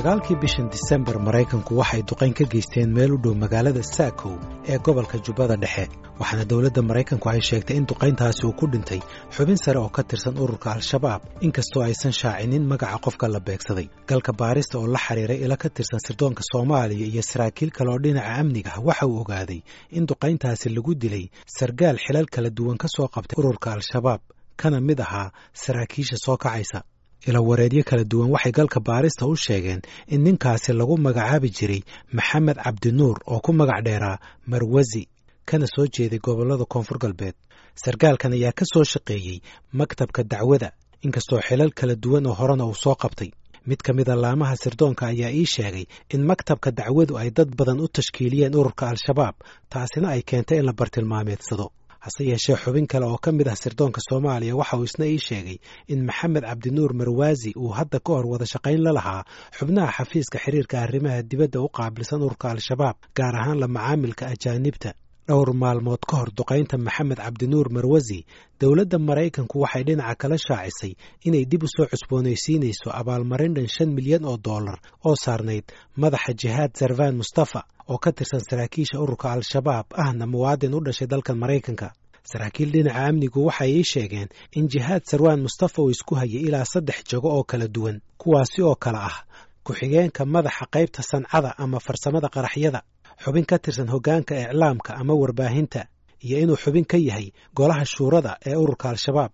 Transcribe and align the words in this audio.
sagaalkii 0.00 0.36
bishan 0.42 0.68
disembar 0.72 1.16
maraykanku 1.26 1.72
waxay 1.80 2.02
duqayn 2.10 2.32
ka 2.38 2.44
geysteen 2.52 2.88
meel 2.96 3.12
u 3.12 3.18
dhow 3.24 3.34
magaalada 3.34 3.82
saakow 3.82 4.32
ee 4.72 4.78
gobolka 4.78 5.18
jubbada 5.26 5.56
dhexe. 5.62 5.84
Waxaana 6.20 6.44
dowladda 6.50 6.82
maraykanku 6.90 7.26
ay 7.32 7.40
sheegtay 7.48 7.76
in 7.76 7.86
duqayntaasi 7.90 8.46
uu 8.46 8.52
ku 8.60 8.66
dhintay 8.72 9.00
xubin 9.36 9.56
sare 9.64 9.78
oo 9.78 9.88
ka 9.96 10.02
tirsan 10.02 10.38
ururka 10.40 10.72
al-shabaab 10.72 11.20
inkastoo 11.46 11.82
aysan 11.84 12.12
shaacinin 12.20 12.64
magaca 12.72 12.98
qofka 13.04 13.28
la 13.28 13.40
beegsaday. 13.40 13.86
Galka 14.08 14.32
baarista 14.32 14.78
oo 14.78 14.86
la 14.86 14.98
xiriiray 15.06 15.38
ila 15.44 15.56
ka 15.56 15.68
tirsan 15.68 16.00
sirdoonka 16.06 16.42
soomaaliya 16.52 17.06
iyo 17.12 17.22
saraakiil 17.22 17.70
kale 17.76 17.90
oo 17.92 17.98
dhinaca 18.04 18.32
amniga 18.40 18.72
waxa 18.88 19.06
uu 19.06 19.20
ogaaday 19.20 19.60
in 19.90 20.06
duqayntaasi 20.06 20.68
lagu 20.76 20.94
dilay 20.94 21.28
sargaal 21.58 21.96
xilal 22.04 22.26
kala 22.34 22.48
duwan 22.50 22.78
ka 22.82 22.88
soo 22.88 23.08
qabtay 23.14 23.36
ururka 23.36 23.68
al-shabaab 23.76 24.20
kana 24.56 24.80
mid 24.80 25.00
ahaa 25.00 25.28
saraakiisha 25.52 26.16
soo 26.24 26.36
kacaysa 26.36 26.80
ilawareedyo 27.28 27.82
kala 27.88 28.04
duwan 28.10 28.30
waxay 28.34 28.52
galka 28.58 28.80
baarista 28.88 29.26
u 29.26 29.36
sheegeen 29.44 29.80
in 30.14 30.20
ninkaasi 30.26 30.72
lagu 30.72 30.96
magacaabi 31.06 31.48
jiray 31.56 31.82
maxamed 32.16 32.56
cabdinuur 32.64 33.16
oo 33.32 33.40
ku 33.44 33.52
magac 33.52 33.80
dheeraa 33.86 34.18
marwasi 34.50 35.02
kana 35.48 35.66
soo 35.74 35.86
jeeday 35.94 36.18
gobollada 36.26 36.64
koonfur 36.72 36.98
galbeed. 37.04 37.34
Sargaalkan 37.82 38.32
ayaa 38.36 38.52
ka 38.58 38.64
soo 38.72 38.84
shaqeeyey 38.92 39.38
maktabka 39.80 40.22
dacwada 40.32 40.68
inkastoo 41.06 41.40
xilal 41.46 41.70
kala 41.78 41.94
duwan 42.02 42.26
oo 42.26 42.34
horena 42.40 42.64
uu 42.70 42.74
soo 42.84 42.94
qabtay. 43.02 43.30
Mid 43.66 43.80
ka 43.86 43.92
mida 43.92 44.14
laamaha 44.22 44.56
sirdoonka 44.62 45.04
ayaa 45.12 45.32
ii 45.38 45.46
sheegay 45.54 45.84
in 46.14 46.22
maktabka 46.30 46.70
dacwadu 46.78 47.18
ay 47.20 47.30
dad 47.36 47.50
badan 47.58 47.80
u 47.80 47.86
tashkiiliyeen 47.96 48.54
ururka 48.60 48.84
al-shabaab 48.92 49.34
taasina 49.72 50.06
ay 50.14 50.22
keentay 50.22 50.58
in 50.60 50.66
la 50.68 50.72
bartilmaameedsado 50.80 51.66
hase 52.04 52.22
yeeshee 52.30 52.56
xubin 52.62 52.86
kale 52.92 53.06
oo 53.10 53.18
ka 53.24 53.30
mid 53.38 53.48
ah 53.52 53.56
sirdoonka 53.62 54.00
soomaaliya 54.08 54.54
waxa 54.60 54.76
uu 54.80 54.84
isna 54.88 55.06
ii 55.12 55.18
sheegay 55.26 55.58
in 55.92 56.00
maxamed 56.08 56.44
cabdinuur 56.50 56.92
marwaasi 57.00 57.50
uu 57.62 57.68
hadda 57.78 57.98
ka 58.06 58.10
hor 58.16 58.26
wada 58.32 58.46
shaqayn 58.52 58.80
la 58.86 58.92
lahaa 58.98 59.22
xubnaha 59.58 59.90
xafiiska 59.98 60.36
xiriirka 60.44 60.76
arrimaha 60.84 61.18
dibadda 61.30 61.58
u 61.60 61.68
qaabilsan 61.78 62.20
ururka 62.26 62.46
al-shabaab 62.54 62.96
gaar 63.18 63.34
ahaan 63.40 63.58
la 63.62 63.68
macaamilka 63.76 64.24
ajaanibta 64.34 64.90
dhowr 65.30 65.50
maalmood 65.62 66.02
ka 66.10 66.14
hor 66.20 66.30
duqaynta 66.38 66.76
maxamed 66.86 67.18
cabdinuur 67.24 67.68
marwasi 67.76 68.18
dowladda 68.60 68.98
maraykanku 69.08 69.56
waxay 69.64 69.82
dhinaca 69.88 70.14
kala 70.22 70.36
shaacisay 70.46 70.92
inay 71.26 71.44
dib 71.50 71.62
u 71.62 71.68
soo 71.74 71.86
cusboonaysiinayso 71.92 72.88
abaalmarin 73.00 73.54
dhan 73.56 73.68
shan 73.74 73.90
milyan 73.96 74.24
oo 74.30 74.36
dollar 74.48 74.78
oo 75.08 75.14
saarnayd 75.24 75.64
madaxa 76.02 76.32
jihaad 76.40 76.72
zarvan 76.80 77.14
mustafa 77.20 77.60
oo 77.92 77.98
ka 78.04 78.10
tirsan 78.16 78.40
saraakiisha 78.48 78.96
ururka 79.02 79.26
al-shabaab 79.34 79.86
ahna 80.04 80.24
muwaadin 80.32 80.74
u 80.74 80.80
dhashay 80.86 81.06
dalkan 81.12 81.38
maraykanka. 81.42 81.88
Saraakiil 82.30 82.70
dhinaca 82.74 83.00
amnigu 83.08 83.40
waxay 83.48 83.70
ii 83.78 83.84
sheegeen 83.92 84.28
in 84.58 84.64
jihaad 84.72 85.02
sarwaan 85.10 85.40
mustafa 85.46 85.78
uu 85.82 85.90
isku 85.94 86.14
hayay 86.20 86.42
ilaa 86.48 86.64
saddex 86.72 86.98
jago 87.10 87.28
oo 87.36 87.44
kala 87.50 87.66
duwan 87.74 87.96
kuwaasi 88.20 88.60
oo 88.68 88.74
kale 88.84 88.98
ah 89.10 89.18
ku-xigeenka 89.66 90.22
madaxa 90.34 90.64
qaybta 90.74 91.02
sancada 91.10 91.50
ama 91.64 91.78
farsamada 91.86 92.28
qaraxyada 92.34 92.80
xubin 93.24 93.44
ka 93.50 93.56
tirsan 93.64 93.88
hoggaanka 93.94 94.34
iclaamka 94.44 94.90
ama 95.00 95.14
warbaahinta 95.22 95.80
iyo 96.26 96.36
inuu 96.42 96.56
xubin 96.62 96.84
ka 96.90 96.96
yahay 97.08 97.26
golaha 97.58 97.84
shuurada 97.92 98.32
ee 98.46 98.56
ururka 98.62 98.86
al-shabaab. 98.92 99.32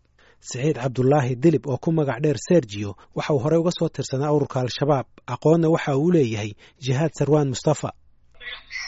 Siciid 0.48 0.77
cabdulaahi 0.83 1.34
dilib 1.43 1.65
oo 1.67 1.78
ku 1.84 1.91
magac 1.93 2.19
dheer 2.23 2.39
sergiyo 2.48 2.91
waxa 3.17 3.33
uu 3.34 3.39
horey 3.45 3.59
uga 3.62 3.70
soo 3.78 3.89
tirsanaa 3.89 4.33
ururka 4.37 4.61
al-shabaab 4.61 5.06
aqoonna 5.34 5.69
waxa 5.75 5.97
uu 5.97 6.11
leeyahay 6.15 6.51
jihaad 6.84 7.11
sarwaan 7.19 7.48
mustafa. 7.53 7.91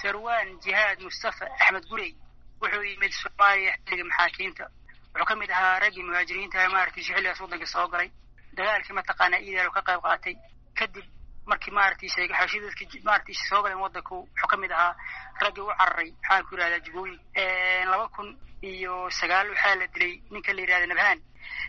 Sarwaan 0.02 0.48
jihaad 0.64 0.98
mustafa 1.06 1.44
axmed 1.62 1.84
gurey 1.90 2.12
wuxuu 2.62 2.82
yimid 2.90 3.12
soomaaliya 3.20 3.72
xilliga 3.86 4.04
maxaakiimta 4.10 4.64
wuxuu 5.14 5.26
ka 5.30 5.34
mid 5.40 5.50
ahaa 5.56 5.78
raggii 5.82 6.02
muhaajiriinta 6.08 6.58
maaragtay 6.74 7.02
xilligaas 7.08 7.40
waddanka 7.42 7.66
soo 7.74 7.86
galay. 7.92 8.08
Dagaalkii 8.56 8.94
mataqaanaa 8.98 9.40
iidaal 9.46 9.70
ka 9.76 9.80
qayb 9.88 10.00
qaatay. 10.06 10.34
Kadib 10.78 11.06
markii 11.50 11.72
maaragtay 11.78 12.08
xashi 12.08 12.58
dadkii 12.64 13.00
maaragtay 13.08 13.34
soo 13.48 13.62
galeen 13.62 13.80
waddanku 13.84 14.14
wuxuu 14.22 14.48
ka 14.50 14.56
mid 14.62 14.72
ahaa 14.72 14.94
raggii 15.44 15.64
u 15.66 15.70
cararay 15.80 16.10
maxaan 16.12 16.42
ku 16.46 16.54
yidhahdaa 16.54 16.84
jubooyin 16.86 17.18
laba 17.90 18.06
kun 18.16 18.28
iyo 18.62 18.94
sagaal 19.20 19.46
waxaa 19.52 19.74
la 19.80 19.86
dilay 19.94 20.12
ninka 20.30 20.52
la 20.52 20.60
yidhahda 20.62 20.86
nabhaan. 20.92 21.18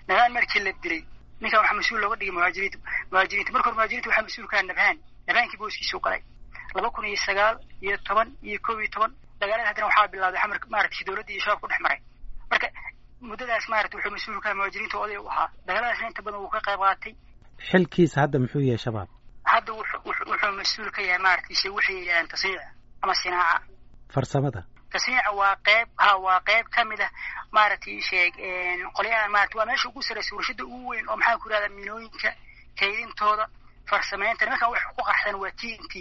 Nabhaan 0.07 0.31
markii 0.33 0.61
la 0.65 0.71
dilay 0.83 1.01
ninkan 1.41 1.59
waxaa 1.61 1.77
mas'uul 1.79 2.01
looga 2.01 2.15
dhigay 2.19 2.33
muhaajiriinta 2.37 2.77
muhaajiriinta. 3.11 3.51
Marka 3.53 3.67
hore 3.69 3.75
muhaajiriinta 3.77 4.09
waxaa 4.09 4.25
mas'uul 4.27 4.47
ka 4.51 4.57
ah 4.59 4.63
nabhaan. 4.71 4.97
Nabhaankii 5.27 5.59
booskiisuu 5.61 5.99
galay. 6.05 6.21
Laba 6.75 6.89
kun 6.95 7.05
iyo 7.05 7.17
sagaal 7.27 7.55
iyo 7.81 7.97
toban 8.07 8.29
iyo 8.43 8.59
kob 8.65 8.79
iyo 8.81 8.89
toban 8.95 9.11
dagaalada 9.39 9.67
haddana 9.69 9.87
waxaa 9.89 10.07
bilawday 10.13 10.41
xamar 10.41 10.59
maaragtay 10.73 11.03
dowladda 11.07 11.31
iyo 11.33 11.41
shabaab 11.45 11.61
ku 11.61 11.67
dhex 11.69 11.79
maray. 11.85 11.99
Marka 12.51 12.67
muddadaas 13.21 13.65
maaragtay 13.69 13.97
wuxuu 13.99 14.11
mas'uul 14.17 14.41
ka 14.43 14.49
ah 14.51 14.55
muhaajiriinta 14.59 14.97
oday 15.03 15.17
u 15.17 15.27
ahaa. 15.29 15.47
Dagaaladaasna 15.67 16.07
inta 16.11 16.21
badan 16.25 16.39
wuu 16.41 16.49
ka 16.55 16.59
qayb 16.67 16.81
qaatay. 16.85 17.13
Xilkiisa 17.69 18.21
hadda 18.23 18.37
muxuu 18.43 18.61
yahay 18.65 18.81
shabaab 18.85 19.09
hadda 19.51 19.71
wuxuu 19.73 20.51
mas'uul 20.59 20.91
ka 20.95 21.01
yahay 21.01 21.19
maaragtay 21.25 21.55
se 21.61 21.67
waxay 21.69 21.95
yidhahdaan 21.99 22.27
tasniic 22.31 22.61
ama 23.01 23.13
sinaaca 23.21 23.57
farsamada 24.13 24.61
tasniica 24.93 25.31
waa 25.39 25.55
qayb 25.67 25.87
ha 26.03 26.09
waa 26.25 26.39
qayb 26.49 26.65
ka 26.75 26.81
mid 26.89 27.01
ah 27.01 27.11
maaragtay 27.55 27.97
sheeg 28.09 28.33
qolyahan 28.97 29.31
maarata 29.35 29.57
waa 29.59 29.65
meesha 29.69 29.87
ugu 29.89 30.01
sarraysa 30.07 30.35
warshada 30.35 30.63
ugu 30.65 30.87
weyn 30.91 31.05
oo 31.09 31.15
maxaan 31.17 31.39
ku 31.39 31.47
yidhahdaa 31.49 31.75
minooyinka 31.79 32.29
kaydintooda 32.79 33.45
farsamaynta 33.89 34.45
nimankan 34.45 34.69
wax 34.73 34.81
ku 34.95 35.01
qarxdan 35.09 35.35
waa 35.41 35.51
t 35.59 35.63
n 35.81 35.83
t 35.91 35.95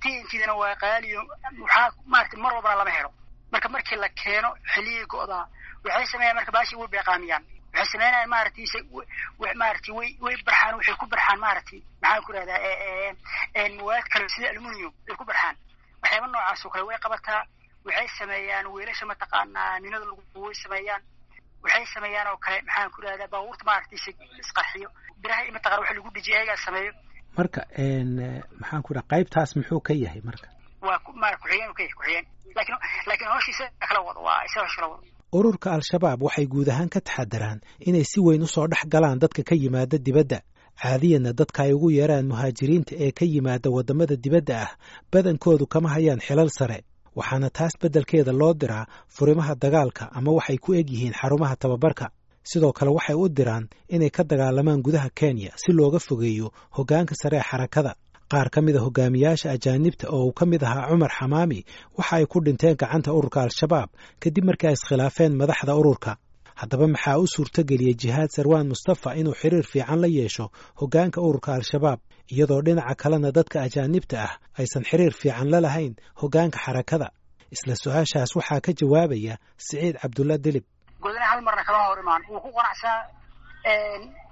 t 0.00 0.04
n 0.22 0.24
t 0.28 0.38
dana 0.40 0.54
waa 0.60 0.74
qaaliyo 0.82 1.20
waxaa 1.64 1.90
maarata 2.12 2.36
mar 2.44 2.52
walbana 2.56 2.76
lama 2.80 2.90
helo 2.96 3.10
marka 3.52 3.68
markii 3.68 3.96
la 4.02 4.08
keeno 4.08 4.48
xiliyii 4.74 5.06
go'daa 5.14 5.44
waxay 5.84 6.06
sameeyaan 6.12 6.36
marka 6.38 6.52
baashii 6.56 6.76
way 6.80 6.88
beeqaamiyaan 6.94 7.44
sameynayaan 7.92 8.28
maaragtay 8.30 8.66
maaragtay 9.62 9.92
way 9.98 10.10
way 10.24 10.36
barxaan 10.46 10.74
waxay 10.78 10.94
ku 11.00 11.06
barxaan 11.12 11.38
maaragtay 11.44 11.80
maxaan 12.02 12.22
ku 12.26 12.32
rahdaa 12.32 12.58
muwaad 13.78 14.06
kale 14.12 14.28
sida 14.34 14.48
aluminium 14.50 14.92
ay 15.10 15.14
ku 15.18 15.24
barxaan. 15.24 15.56
Waxyaaba 16.02 16.26
noocaas 16.32 16.64
oo 16.66 16.70
kale 16.74 16.84
way 16.88 16.98
qabataa 17.04 17.42
waxay 17.86 18.08
sameeyaan 18.18 18.66
weelasha 18.74 19.06
mataqaanaa 19.06 19.80
minada 19.82 20.04
lagu 20.10 20.22
way 20.44 20.54
sameeyaan 20.64 21.02
waxay 21.64 21.86
sameeyaan 21.94 22.26
oo 22.32 22.36
kale 22.44 22.58
maxaan 22.66 22.90
ku 22.94 22.98
rahdaa 23.02 23.28
baabuurta 23.32 23.64
maaragtay 23.68 23.98
isqarxiyo. 24.42 24.88
Biraha 25.22 25.42
iyo 25.44 25.52
mataqana 25.56 25.80
wax 25.82 25.90
lagu 25.96 26.10
dejiyo 26.14 26.36
ayagaa 26.36 26.56
sameeyo. 26.66 26.92
Marka 27.38 27.60
maxaan 28.60 28.82
ku 28.82 28.90
dhaha 28.94 29.06
qaybtaas 29.12 29.50
muxuu 29.56 29.80
ka 29.86 29.92
yahay 30.04 30.20
marka? 30.28 30.46
Waa 30.86 30.98
ma 31.20 31.28
ku-xigeen 31.42 31.72
ka 31.74 31.82
yahay 31.82 31.94
ku-xigeen 31.98 32.26
laakiin 32.56 32.78
laakiin 33.08 33.30
hawshiisa 33.32 33.64
kala 33.88 34.00
wado 34.06 34.20
waa 34.22 34.44
isa 34.46 34.60
hawsha 34.60 34.76
kala 34.80 34.88
wado 34.92 35.04
ururka 35.34 35.70
al-shabaab 35.76 36.22
waxay 36.26 36.46
guud 36.52 36.68
ahaan 36.72 36.88
ka 36.94 37.00
taxadaraan 37.00 37.58
inay 37.88 38.04
si 38.10 38.20
weyn 38.26 38.42
u 38.42 38.46
soo 38.54 38.66
dhex 38.70 38.82
galaan 38.92 39.18
dadka 39.22 39.42
ka 39.48 39.54
yimaada 39.62 39.98
dibadda. 40.06 40.38
Caadiyanna 40.82 41.32
dadka 41.38 41.58
ay 41.66 41.72
ugu 41.76 41.88
yeeraan 41.96 42.26
muhaajiriinta 42.30 42.92
ee 43.04 43.10
ka 43.18 43.24
yimaada 43.32 43.68
waddamada 43.76 44.14
dibadda 44.24 44.54
ah 44.66 44.70
badankoodu 45.12 45.66
kama 45.72 45.88
hayaan 45.94 46.20
xilal 46.26 46.50
sare. 46.58 46.78
Waxaana 47.18 47.48
taas 47.56 47.74
beddelkeeda 47.82 48.32
loo 48.40 48.52
diraa 48.60 48.86
furimaha 49.16 49.54
dagaalka 49.62 50.04
ama 50.18 50.30
waxay 50.38 50.58
ku 50.64 50.70
eg 50.78 50.86
yihiin 50.94 51.14
xarumaha 51.20 51.56
tababarka. 51.62 52.06
Sidoo 52.50 52.72
kale 52.78 52.90
waxay 52.98 53.14
u 53.18 53.28
diraan 53.28 53.64
inay 53.94 54.10
ka 54.16 54.22
dagaalamaan 54.30 54.82
gudaha 54.86 55.10
kenya 55.18 55.50
si 55.62 55.72
looga 55.78 55.98
fogeeyo 56.06 56.46
hoggaanka 56.76 57.14
sare 57.20 57.36
ee 57.38 57.46
xarakada 57.50 57.92
qaar 58.32 58.48
ka 58.54 58.60
mid 58.66 58.76
a 58.76 58.80
hogaamiyaasha 58.86 59.48
ajaanibta 59.56 60.06
oo 60.16 60.24
uu 60.28 60.32
ka 60.38 60.44
mid 60.46 60.62
ahaa 60.68 60.88
cumar 60.90 61.10
xamaami 61.18 61.60
waxa 61.98 62.14
ay 62.18 62.26
ku 62.32 62.38
dhinteen 62.46 62.76
gacanta 62.82 63.10
ururka 63.18 63.38
al-shabaab 63.46 63.88
kadib 64.22 64.44
markii 64.48 64.66
ay 64.70 64.72
iskhilaafeen 64.78 65.32
madaxda 65.40 65.74
ururka. 65.80 66.12
Haddaba 66.60 66.86
maxaa 66.94 67.18
u 67.18 67.26
suurtogeliyey 67.34 67.94
jihaad 68.02 68.30
sarwaan 68.36 68.66
mustafa 68.72 69.14
inuu 69.20 69.34
xiriir 69.40 69.64
fiican 69.72 69.98
la 70.02 70.06
yeesho 70.18 70.46
hoggaanka 70.80 71.18
ururka 71.28 71.50
al-shabaab 71.58 71.98
iyadoo 72.32 72.60
dhinaca 72.66 72.94
kalena 73.02 73.30
dadka 73.36 73.56
ajaanibta 73.66 74.16
ah 74.26 74.32
aysan 74.60 74.84
xiriir 74.90 75.12
fiican 75.20 75.48
la 75.52 75.58
lahayn 75.66 75.92
hoggaanka 76.20 76.58
xarakada? 76.64 77.08
Isla 77.54 77.74
su'aashaas 77.82 78.30
waxaa 78.38 78.60
ka 78.66 78.70
jawaabaya 78.80 79.34
siciid 79.64 79.94
cabdulla 80.02 80.36
dilib. 80.44 80.64
Godana 81.04 81.26
hal 81.30 81.40
marna 81.46 81.62
kama 81.68 81.80
hor 81.88 81.98
imaan 82.04 82.22
wuu 82.30 82.40
ku 82.44 82.50
qanacsaa 82.58 82.98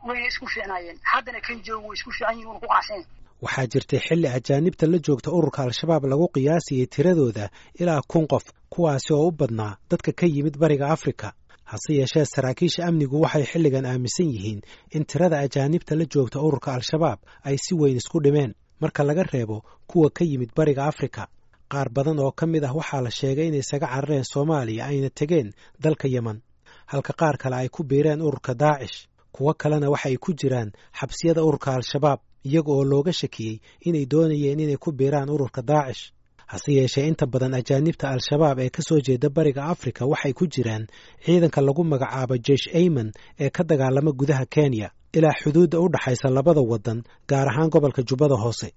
wayna 0.07 0.27
isku 0.31 0.47
fiicnaayeen. 0.53 0.99
Haddana 1.13 1.41
kan 1.47 1.59
joog 1.67 1.83
wuu 1.85 1.93
isku 1.97 2.11
fiican 2.17 2.35
yihiin 2.37 2.49
wuna 2.51 2.61
ku 2.63 2.67
qanacsan 2.73 3.01
waxaa 3.45 3.67
jirtay 3.73 3.99
xilli 4.07 4.29
ajaanibta 4.37 4.87
la 4.93 4.99
joogta 5.07 5.31
ururka 5.39 5.61
al-shabaab 5.67 6.05
lagu 6.13 6.27
qiyaasayay 6.35 6.87
tiradooda 6.95 7.47
ilaa 7.81 8.01
kun 8.11 8.27
qof 8.33 8.45
kuwaasi 8.73 9.11
oo 9.17 9.27
u 9.29 9.33
badnaa 9.41 9.77
dadka 9.91 10.13
ka 10.21 10.27
yimid 10.35 10.57
bariga 10.63 10.87
afrika. 10.97 11.29
Hase 11.71 11.93
yeeshee 11.99 12.25
saraakiisha 12.35 12.81
amnigu 12.89 13.17
waxay 13.25 13.45
xilligan 13.51 13.87
aaminsan 13.91 14.27
yihiin 14.35 14.61
in 14.97 15.05
tirada 15.11 15.37
ajaanibta 15.47 15.93
la 16.01 16.05
joogta 16.13 16.39
ururka 16.47 16.71
al-shabaab 16.77 17.19
ay 17.49 17.57
si 17.65 17.73
weyn 17.81 17.97
isku 18.01 18.19
dhimeen 18.25 18.53
marka 18.83 19.03
laga 19.09 19.23
reebo 19.33 19.57
kuwa 19.91 20.09
ka 20.17 20.23
yimid 20.31 20.51
bariga 20.59 20.83
afrika. 20.93 21.23
Qaar 21.73 21.89
badan 21.97 22.19
oo 22.25 22.31
ka 22.39 22.45
mid 22.53 22.65
ah 22.65 22.73
waxaa 22.79 23.01
la 23.07 23.11
sheegay 23.19 23.47
inay 23.49 23.59
isaga 23.65 23.87
carareen 23.93 24.25
soomaaliya 24.33 24.83
ayna 24.91 25.11
tegeen 25.19 25.49
dalka 25.85 26.07
yemen 26.15 26.39
halka 26.93 27.13
qaar 27.21 27.37
kale 27.43 27.57
ay 27.63 27.69
ku 27.75 27.83
biireen 27.91 28.21
ururka 28.27 28.53
daacish 28.63 28.99
kuwo 29.35 29.51
kalena 29.63 29.89
waxay 29.95 30.17
ku 30.25 30.31
jiraan 30.41 30.71
xabsiyada 30.99 31.41
ururka 31.49 31.69
al-shabaab 31.79 32.21
iyaga 32.49 32.73
oo 32.77 32.85
looga 32.93 33.13
shakiyey 33.21 33.57
inay 33.89 34.05
doonayeen 34.13 34.61
inay 34.65 34.77
ku 34.85 34.91
biiraan 34.99 35.31
ururka 35.35 35.63
daacish 35.71 36.03
hase 36.53 36.71
yeeshee 36.79 37.07
inta 37.11 37.27
badan 37.33 37.55
ajaanibta 37.61 38.07
al-shabaab 38.15 38.59
ee 38.65 38.69
ka 38.77 38.83
soo 38.89 39.01
jeeda 39.07 39.29
bariga 39.37 39.63
afrika 39.73 40.03
waxay 40.13 40.33
ku 40.39 40.45
jiraan 40.55 40.85
ciidanka 41.25 41.61
lagu 41.67 41.83
magacaabo 41.93 42.37
jeish 42.47 42.67
ayman 42.81 43.09
ee 43.45 43.51
ka 43.57 43.63
dagaalama 43.71 44.11
gudaha 44.21 44.45
kenya 44.55 44.89
ilaa 45.17 45.33
xuduudda 45.43 45.77
u 45.81 45.87
dhaxaysa 45.95 46.29
labada 46.37 46.61
waddan 46.71 46.99
gaar 47.31 47.49
ahaan 47.51 47.69
gobolka 47.75 48.03
jubbada 48.09 48.35
hoose. 48.43 48.69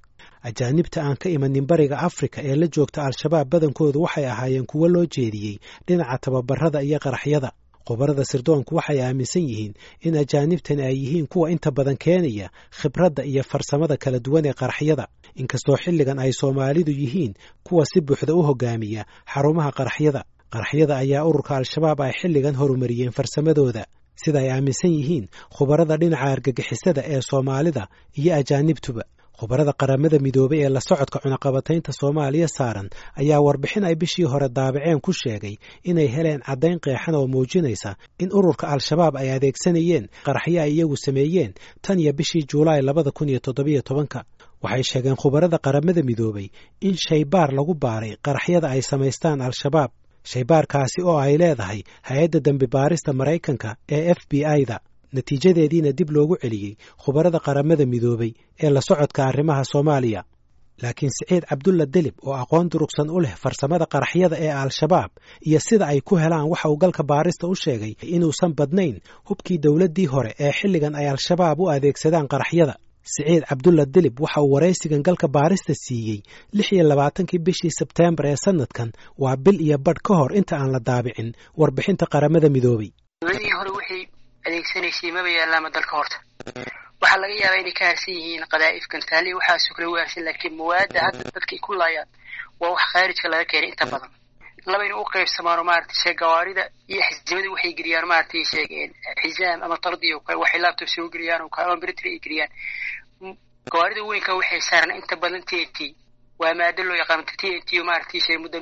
Ajaanibta 0.47 0.99
aan 1.03 1.15
ka 1.21 1.27
imanin 1.35 1.65
bariga 1.69 1.97
afrika 2.07 2.39
ee 2.49 2.55
la 2.61 2.67
joogta 2.75 2.99
al-shabaab 3.07 3.47
badankoodu 3.51 3.99
waxay 4.05 4.25
ahaayeen 4.33 4.65
kuwo 4.71 4.87
loo 4.93 5.05
jeediyey 5.15 5.55
dhinaca 5.87 6.17
tababarada 6.23 6.79
iyo 6.87 6.99
qaraxyada 7.05 7.49
khubarada 7.87 8.23
sirdoonku 8.31 8.71
waxay 8.79 8.99
aaminsan 9.05 9.43
yihiin 9.49 9.73
in 10.07 10.13
ajaanibtan 10.23 10.79
ay 10.87 10.95
yihiin 11.01 11.27
kuwa 11.31 11.45
inta 11.53 11.69
badan 11.77 11.97
keenaya 12.03 12.47
khibradda 12.79 13.21
iyo 13.31 13.43
farsamada 13.51 13.95
kala 14.03 14.19
duwan 14.25 14.45
ee 14.45 14.53
qaraxyada. 14.61 15.05
Inkastoo 15.41 15.77
xilligan 15.83 16.19
ay 16.23 16.31
soomaalidu 16.41 16.91
yihiin 17.01 17.33
kuwa 17.67 17.83
si 17.89 17.97
buuxda 18.07 18.33
u 18.35 18.41
hogaamiya 18.49 19.03
xarumaha 19.33 19.71
qaraxyada 19.79 20.21
qaraxyada 20.53 20.93
ayaa 21.03 21.23
ururka 21.29 21.51
al-shabaab 21.59 21.99
ay 22.07 22.11
xilligan 22.19 22.55
horumariyeen 22.59 23.11
farsamadooda. 23.17 23.83
Sida 24.21 24.39
ay 24.43 24.49
aaminsan 24.55 24.91
yihiin 24.97 25.25
khubarada 25.55 25.95
dhinaca 26.01 26.27
argagixisada 26.35 27.01
ee 27.13 27.21
soomaalida 27.29 27.83
iyo 28.19 28.31
ajaanibtuba 28.39 29.03
khubarada 29.39 29.73
qaramada 29.81 30.17
midoobay 30.25 30.59
ee 30.65 30.69
la 30.75 30.79
socodka 30.89 31.17
cunaqabataynta 31.23 31.91
soomaaliya 31.99 32.47
saaran 32.57 32.87
ayaa 33.21 33.39
warbixin 33.47 33.83
ay 33.89 33.95
bishii 34.01 34.23
hore 34.31 34.47
daabaceen 34.57 34.99
ku 35.05 35.11
sheegay 35.21 35.55
inay 35.89 36.07
heleen 36.15 36.41
caddayn 36.47 36.79
qeexan 36.85 37.15
oo 37.19 37.27
muujinaysa 37.33 37.91
in 38.23 38.29
ururka 38.37 38.65
al-shabaab 38.73 39.15
ay 39.21 39.29
adeegsanayeen 39.37 40.05
qaraxyo 40.27 40.59
ay 40.65 40.71
iyagu 40.75 40.97
sameeyeen 41.05 41.51
tan 41.85 41.97
iyo 42.03 42.13
bishii 42.19 42.43
juulaay 42.51 42.81
labada 42.89 43.11
kun 43.17 43.29
iyo 43.31 43.39
toddobiyo 43.45 43.81
tobanka. 43.89 44.19
Waxay 44.63 44.83
sheegeen 44.91 45.15
khubarada 45.21 45.57
qaramada 45.65 46.01
midoobay 46.09 46.47
in 46.87 46.95
shaybaar 47.05 47.49
lagu 47.57 47.73
baaray 47.83 48.13
qaraxyada 48.27 48.67
ay 48.75 48.81
samaystaan 48.91 49.39
al-shabaab 49.47 49.91
shaybaarkaasi 50.31 50.99
oo 51.09 51.17
ay 51.25 51.35
leedahay 51.41 51.79
hay'adda 52.07 52.39
dembi 52.47 52.67
baarista 52.75 53.11
maraykanka 53.19 53.69
ee 53.97 54.03
f 54.17 54.21
b 54.29 54.41
i-da 54.59 54.77
natiijadeediina 55.17 55.91
dib 55.99 56.09
loogu 56.15 56.35
celiyey 56.43 56.73
khubarada 57.03 57.39
qaramada 57.45 57.85
midoobay 57.93 58.31
ee 58.63 58.69
la 58.75 58.81
socodka 58.87 59.21
arrimaha 59.29 59.63
soomaaliya. 59.73 60.21
Laakiin 60.83 61.11
siciid 61.17 61.43
cabdulla 61.49 61.85
delib 61.95 62.15
oo 62.27 62.33
aqoon 62.43 62.65
durugsan 62.71 63.07
u 63.09 63.19
leh 63.23 63.33
farsamada 63.43 63.85
qaraxyada 63.93 64.35
ee 64.45 64.51
al-shabaab 64.63 65.11
iyo 65.49 65.59
sida 65.67 65.85
ay 65.91 65.99
ku 66.07 66.15
helaan 66.23 66.47
waxa 66.51 66.67
uu 66.71 66.77
galka 66.83 67.03
baarista 67.11 67.45
u 67.47 67.55
sheegay 67.63 67.93
inuusan 68.15 68.51
badnayn 68.59 68.95
hubkii 69.29 69.57
dowladdii 69.65 70.05
hore 70.13 70.31
ee 70.45 70.51
xilligan 70.59 70.93
ay 70.99 71.07
al-shabaab 71.13 71.57
u 71.59 71.69
adeegsadaan 71.75 72.27
qaraxyada. 72.33 72.75
Siciid 73.13 73.43
cabdulla 73.49 73.83
delib 73.95 74.15
waxa 74.23 74.39
uu 74.45 74.51
waraysigan 74.55 75.01
galka 75.07 75.27
baarista 75.35 75.73
siiyey 75.85 76.19
lix 76.57 76.67
iyo 76.75 76.83
labaatankii 76.91 77.39
bishii 77.45 77.71
sebteembar 77.79 78.25
ee 78.31 78.35
sanadkan 78.45 78.89
waa 79.23 79.35
bil 79.45 79.59
iyo 79.67 79.77
badh 79.85 80.01
ka 80.07 80.13
hor 80.19 80.31
inta 80.39 80.53
aan 80.61 80.71
la 80.75 80.79
daabicin 80.89 81.29
warbixinta 81.59 82.05
qaramada 82.13 82.47
waxay 83.25 84.01
adeegsanaysay 84.47 85.11
maba 85.15 85.29
yaalaama 85.37 85.69
dalka 85.75 85.93
horta. 85.97 86.17
Waxaa 87.01 87.19
laga 87.21 87.35
yaabaa 87.43 87.61
inay 87.63 87.73
ka 87.79 87.85
harsan 87.89 88.13
yihiin 88.17 88.43
qadaa'if 88.53 88.85
gantaali 88.91 89.33
waxaasoo 89.37 89.73
kale 89.75 89.87
u 89.87 89.95
harsan 89.99 90.23
laakiin 90.27 90.53
mawaadda 90.59 90.99
hadda 91.05 91.23
dadkay 91.35 91.59
ku 91.65 91.71
laayaan 91.81 92.07
waa 92.59 92.71
wax 92.75 92.83
khaarijka 92.93 93.27
laga 93.33 93.45
keenay 93.51 93.69
inta 93.73 93.85
badan. 93.93 94.11
Labayna 94.71 94.95
u 94.97 95.03
qaybsamaano 95.13 95.63
maaragtay 95.69 95.97
shee 96.03 96.13
gawaarida 96.21 96.63
iyo 96.91 97.01
xisbadii 97.07 97.51
waxay 97.53 97.73
geliyaan 97.79 98.07
maaragtay 98.11 98.43
sheegeen 98.51 98.91
xisaam 99.21 99.59
ama 99.65 99.77
tardi 99.83 100.13
oo 100.13 100.19
kale 100.25 100.37
waxay 100.43 100.59
laptop 100.65 100.89
soo 100.95 101.07
geliyaan 101.13 101.41
oo 101.45 101.49
kale 101.55 101.65
ama 101.67 101.77
britry 101.83 102.09
ay 102.13 102.19
geliyaan. 102.25 102.51
Gawaarida 103.71 104.01
weynka 104.09 104.31
waxay 104.39 104.61
saaran 104.69 104.95
inta 104.99 105.15
badan 105.23 105.43
t 105.49 105.51
n 105.65 105.69
t. 105.77 105.95
Waa 106.39 106.53
maado 106.59 106.81
loo 106.87 106.95
yaqaano 107.01 107.23
t 107.23 107.43
n 107.57 107.61
t 107.67 107.83
maaragtay 107.89 108.19
shee 108.25 108.37
muddo 108.43 108.57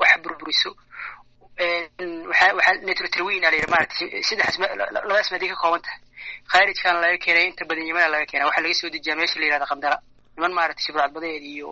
wax 0.00 0.12
burburiso 0.22 0.70
waxaa 1.62 2.54
waxaa 2.54 2.74
nitrotrwin 2.86 3.44
a 3.44 3.50
la 3.50 3.56
yidhi 3.56 3.70
maaragtay 3.72 4.22
saddexdaas 4.28 4.58
labadaas 4.94 5.30
maaday 5.32 5.48
ka 5.52 5.56
kooban 5.62 5.82
tahay. 5.82 6.00
Khaarijkaana 6.52 7.00
laga 7.04 7.18
keenay 7.24 7.46
inta 7.50 7.64
badan 7.68 7.86
yamana 7.90 8.08
laga 8.14 8.26
keena 8.30 8.44
waxaa 8.48 8.62
laga 8.64 8.74
soo 8.80 8.90
dejiyaa 8.94 9.16
meesha 9.20 9.40
la 9.40 9.46
yihahda 9.46 9.66
qandala 9.70 9.96
niman 10.36 10.52
maaragtay 10.58 10.84
shibracadbadeed 10.86 11.42
iyo 11.54 11.70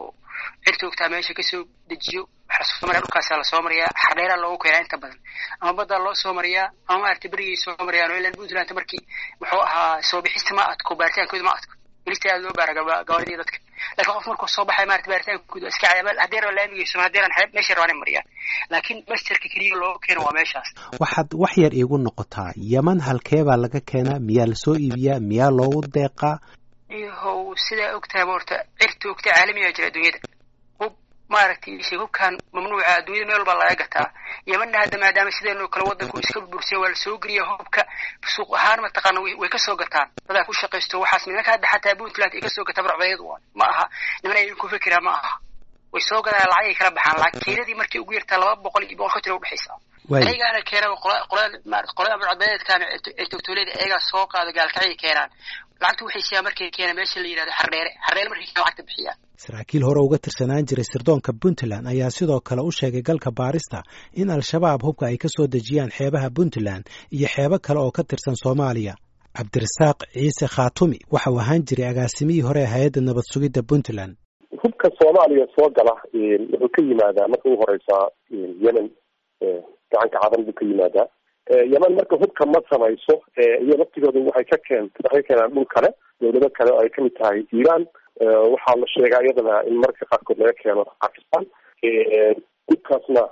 cirtoogtaa 0.65 1.09
meesha 1.13 1.35
ka 1.39 1.43
soo 1.51 1.63
dejiyo. 1.91 2.23
Waxaa 2.49 2.59
la 2.59 2.65
soo 2.79 2.87
maraya 2.87 3.01
dhulkaasaa 3.05 3.39
la 3.41 3.45
soo 3.51 3.63
mariyaa 3.67 3.91
xardheeraa 4.03 4.37
loogu 4.43 4.59
keenaa 4.63 4.83
inta 4.85 4.97
badan. 5.03 5.19
Ama 5.61 5.73
baddaa 5.79 5.99
loo 6.05 6.15
soo 6.23 6.33
mariyaa 6.39 6.69
ama 6.89 6.99
maaragtay 7.05 7.31
berigay 7.31 7.57
soo 7.65 7.75
mariyaan 7.87 8.11
oo 8.13 8.19
ilan 8.21 8.33
puntland 8.39 8.71
markii 8.79 9.03
muxuu 9.41 9.63
ahaa 9.69 10.03
soo 10.11 10.21
bixista 10.25 10.55
ma 10.59 10.63
adko 10.73 10.95
baaritaankooda 11.01 11.45
ma 11.49 11.55
adko 11.59 11.73
welista 12.07 12.29
aada 12.33 12.43
loo 12.45 12.55
baara 12.59 12.73
gawaarida 13.09 13.37
dadka. 13.43 13.59
Lakin 13.99 14.13
qof 14.15 14.27
markuu 14.31 14.49
soo 14.55 14.65
baxay 14.69 14.87
maarata 14.91 15.09
baaritaankooda 15.13 15.69
iska 15.73 15.87
caya 15.91 16.03
haddii 16.23 16.41
raba 16.45 16.55
laamigayso 16.59 16.99
haddii 17.05 17.21
ran 17.25 17.33
xeeb 17.39 17.51
meesha 17.57 17.75
rabaan 17.79 17.99
mariyaan 18.03 18.27
laakiin 18.73 18.99
masterka 19.11 19.49
keliya 19.53 19.77
looga 19.83 19.99
keeno 20.07 20.21
waa 20.27 20.35
meeshaas. 20.39 20.69
Waxaad 21.03 21.31
wax 21.43 21.55
yar 21.63 21.75
iigu 21.81 21.99
noqotaa. 22.07 22.51
Yaman 22.73 23.01
halkee 23.07 23.43
baa 23.49 23.57
laga 23.65 23.81
keenaa? 23.91 24.19
Miyaa 24.29 24.47
la 24.51 24.55
soo 24.65 24.75
iibiyaa? 24.85 25.21
Miyaa 25.31 25.51
loogu 25.59 25.81
deeqaa? 25.97 26.37
Ihow 27.01 27.55
sidaa 27.67 27.93
ogtahay 27.99 28.25
horta 28.31 28.57
cirta 28.81 29.05
ogta 29.13 29.29
caalamiyaa 29.35 29.73
jira 29.77 29.89
adduunyada 29.91 30.19
maaragtay 31.29 31.75
ishe 31.83 31.97
hubkan 31.97 32.39
mamnuuca 32.53 32.87
adduunyada 32.97 33.27
meel 33.27 33.39
walbaa 33.39 33.59
laga 33.61 33.75
gataa. 33.83 34.09
Yamanna 34.47 34.79
hadda 34.83 34.99
maadaama 34.99 35.31
sideenoo 35.37 35.69
kale 35.69 35.85
waddanku 35.89 36.19
iska 36.21 36.41
burbursan 36.41 36.79
waa 36.83 36.89
la 36.89 36.95
soo 36.95 37.19
geliya 37.19 37.43
hubka. 37.51 37.83
Suuq 38.35 38.51
ahaan 38.57 38.81
mataqaana 38.85 39.21
way 39.41 39.49
ka 39.49 39.59
soo 39.59 39.77
gataan. 39.77 40.09
Dadaa 40.29 40.45
ku 40.45 40.53
shaqaysto 40.53 41.01
waxaas 41.01 41.27
nimanka 41.27 41.51
hadda 41.53 41.67
xataa 41.73 41.95
puntland 41.99 42.33
ay 42.35 42.41
ka 42.41 42.49
soo 42.49 42.65
gataa 42.65 42.83
barcbadeed 42.87 43.21
ma 43.55 43.65
aha. 43.73 43.85
Niman 44.23 44.37
ay 44.37 44.51
ku 44.55 44.69
fekeraa 44.69 45.01
ma 45.03 45.11
aha. 45.19 45.33
Way 45.93 46.03
soo 46.09 46.23
gadaan 46.23 46.47
lacagay 46.53 46.75
kala 46.79 46.91
baxaan. 46.97 47.19
Lacag 47.23 47.43
keenadii 47.45 47.75
markay 47.81 48.01
ugu 48.01 48.13
yartaa 48.15 48.39
laba 48.39 48.57
boqol 48.63 48.85
iyo 48.87 48.97
boqol 48.99 49.21
tira 49.23 49.35
udhexaysa 49.37 49.73
ayagaana 50.15 50.61
keena 50.71 50.89
qolada 51.97 52.17
barcbadeedkan 52.23 52.81
ee 53.21 53.27
togtooleeda 53.33 53.73
ayagaa 53.81 54.01
soo 54.11 54.25
qaado 54.33 54.51
gaalkacay 54.59 54.95
keenaan. 55.03 55.31
Lacagta 55.83 56.05
waxay 56.07 56.23
siyaa 56.29 56.43
markay 56.47 56.71
keena 56.77 56.93
meesha 56.99 57.19
la 57.23 57.29
yidhahdo 57.31 57.53
xardheere 57.61 57.91
xardheere 58.07 58.29
markay 58.33 58.47
keena 58.53 58.63
lacagta 58.65 58.83
bixiyaan 58.89 59.19
saraakiil 59.45 59.83
hore 59.89 60.01
uga 60.07 60.19
tirsanaan 60.25 60.65
jiray 60.69 60.85
sirdoonka 60.93 61.33
puntland 61.43 61.85
ayaa 61.93 62.11
sidoo 62.19 62.41
kale 62.49 62.63
u 62.69 62.71
sheegay 62.79 63.03
galka 63.09 63.31
baarista 63.39 63.79
in 64.21 64.29
al-shabaab 64.37 64.81
hubka 64.87 65.05
ay 65.11 65.17
ka 65.25 65.29
soo 65.37 65.47
dejiyaan 65.55 65.91
xeebaha 65.99 66.29
puntland 66.37 66.85
iyo 67.17 67.29
xeebo 67.35 67.57
kale 67.67 67.79
oo 67.85 67.91
ka 67.97 68.03
tirsan 68.11 68.37
soomaaliya. 68.43 68.95
Cabdirasaaq 69.37 69.99
ciise 70.15 70.47
khaatumi 70.55 70.99
waxa 71.15 71.31
uu 71.31 71.39
ahaan 71.43 71.63
jiray 71.69 71.89
agaasimihii 71.93 72.41
hore 72.49 72.61
ee 72.65 72.71
hay'adda 72.75 73.01
nabad 73.09 73.27
sugidda 73.33 73.63
puntland. 73.71 74.13
Hubka 74.63 74.89
soomaaliya 75.01 75.47
soo 75.57 75.69
gala 75.77 75.93
wuxuu 75.93 76.69
ka 76.75 76.81
yimaadaa 76.89 77.29
marka 77.33 77.47
ugu 77.51 77.61
horeysaa 77.63 78.05
yemen 78.65 78.87
gacanka 79.93 80.19
cadan 80.23 80.45
buu 80.47 80.53
ka 80.59 80.65
yimaadaa. 80.71 81.07
Yemen 81.73 81.93
marka 81.99 82.17
hubka 82.23 82.47
ma 82.47 82.61
samayso 82.71 83.15
iyo 83.65 83.75
laftigooda 83.81 84.21
waxay 84.29 84.45
ka 84.53 84.59
keen 84.69 84.85
waxay 85.05 85.23
keenaan 85.29 85.53
dhul 85.55 85.67
kale 85.75 85.91
dawlado 86.21 86.49
kale 86.59 86.71
oo 86.73 86.81
ay 86.83 86.89
ka 86.95 87.03
mid 87.03 87.15
tahay 87.21 87.41
iiraan. 87.55 87.87
Waxaa 88.53 88.77
la 88.81 88.87
sheegaa 88.95 89.23
iyadana 89.27 89.63
in 89.69 89.77
marka 89.85 90.05
qaarkood 90.11 90.39
laga 90.41 90.55
keeno 90.63 90.85
pakistan. 91.05 91.45
Hubkaasna 92.69 93.23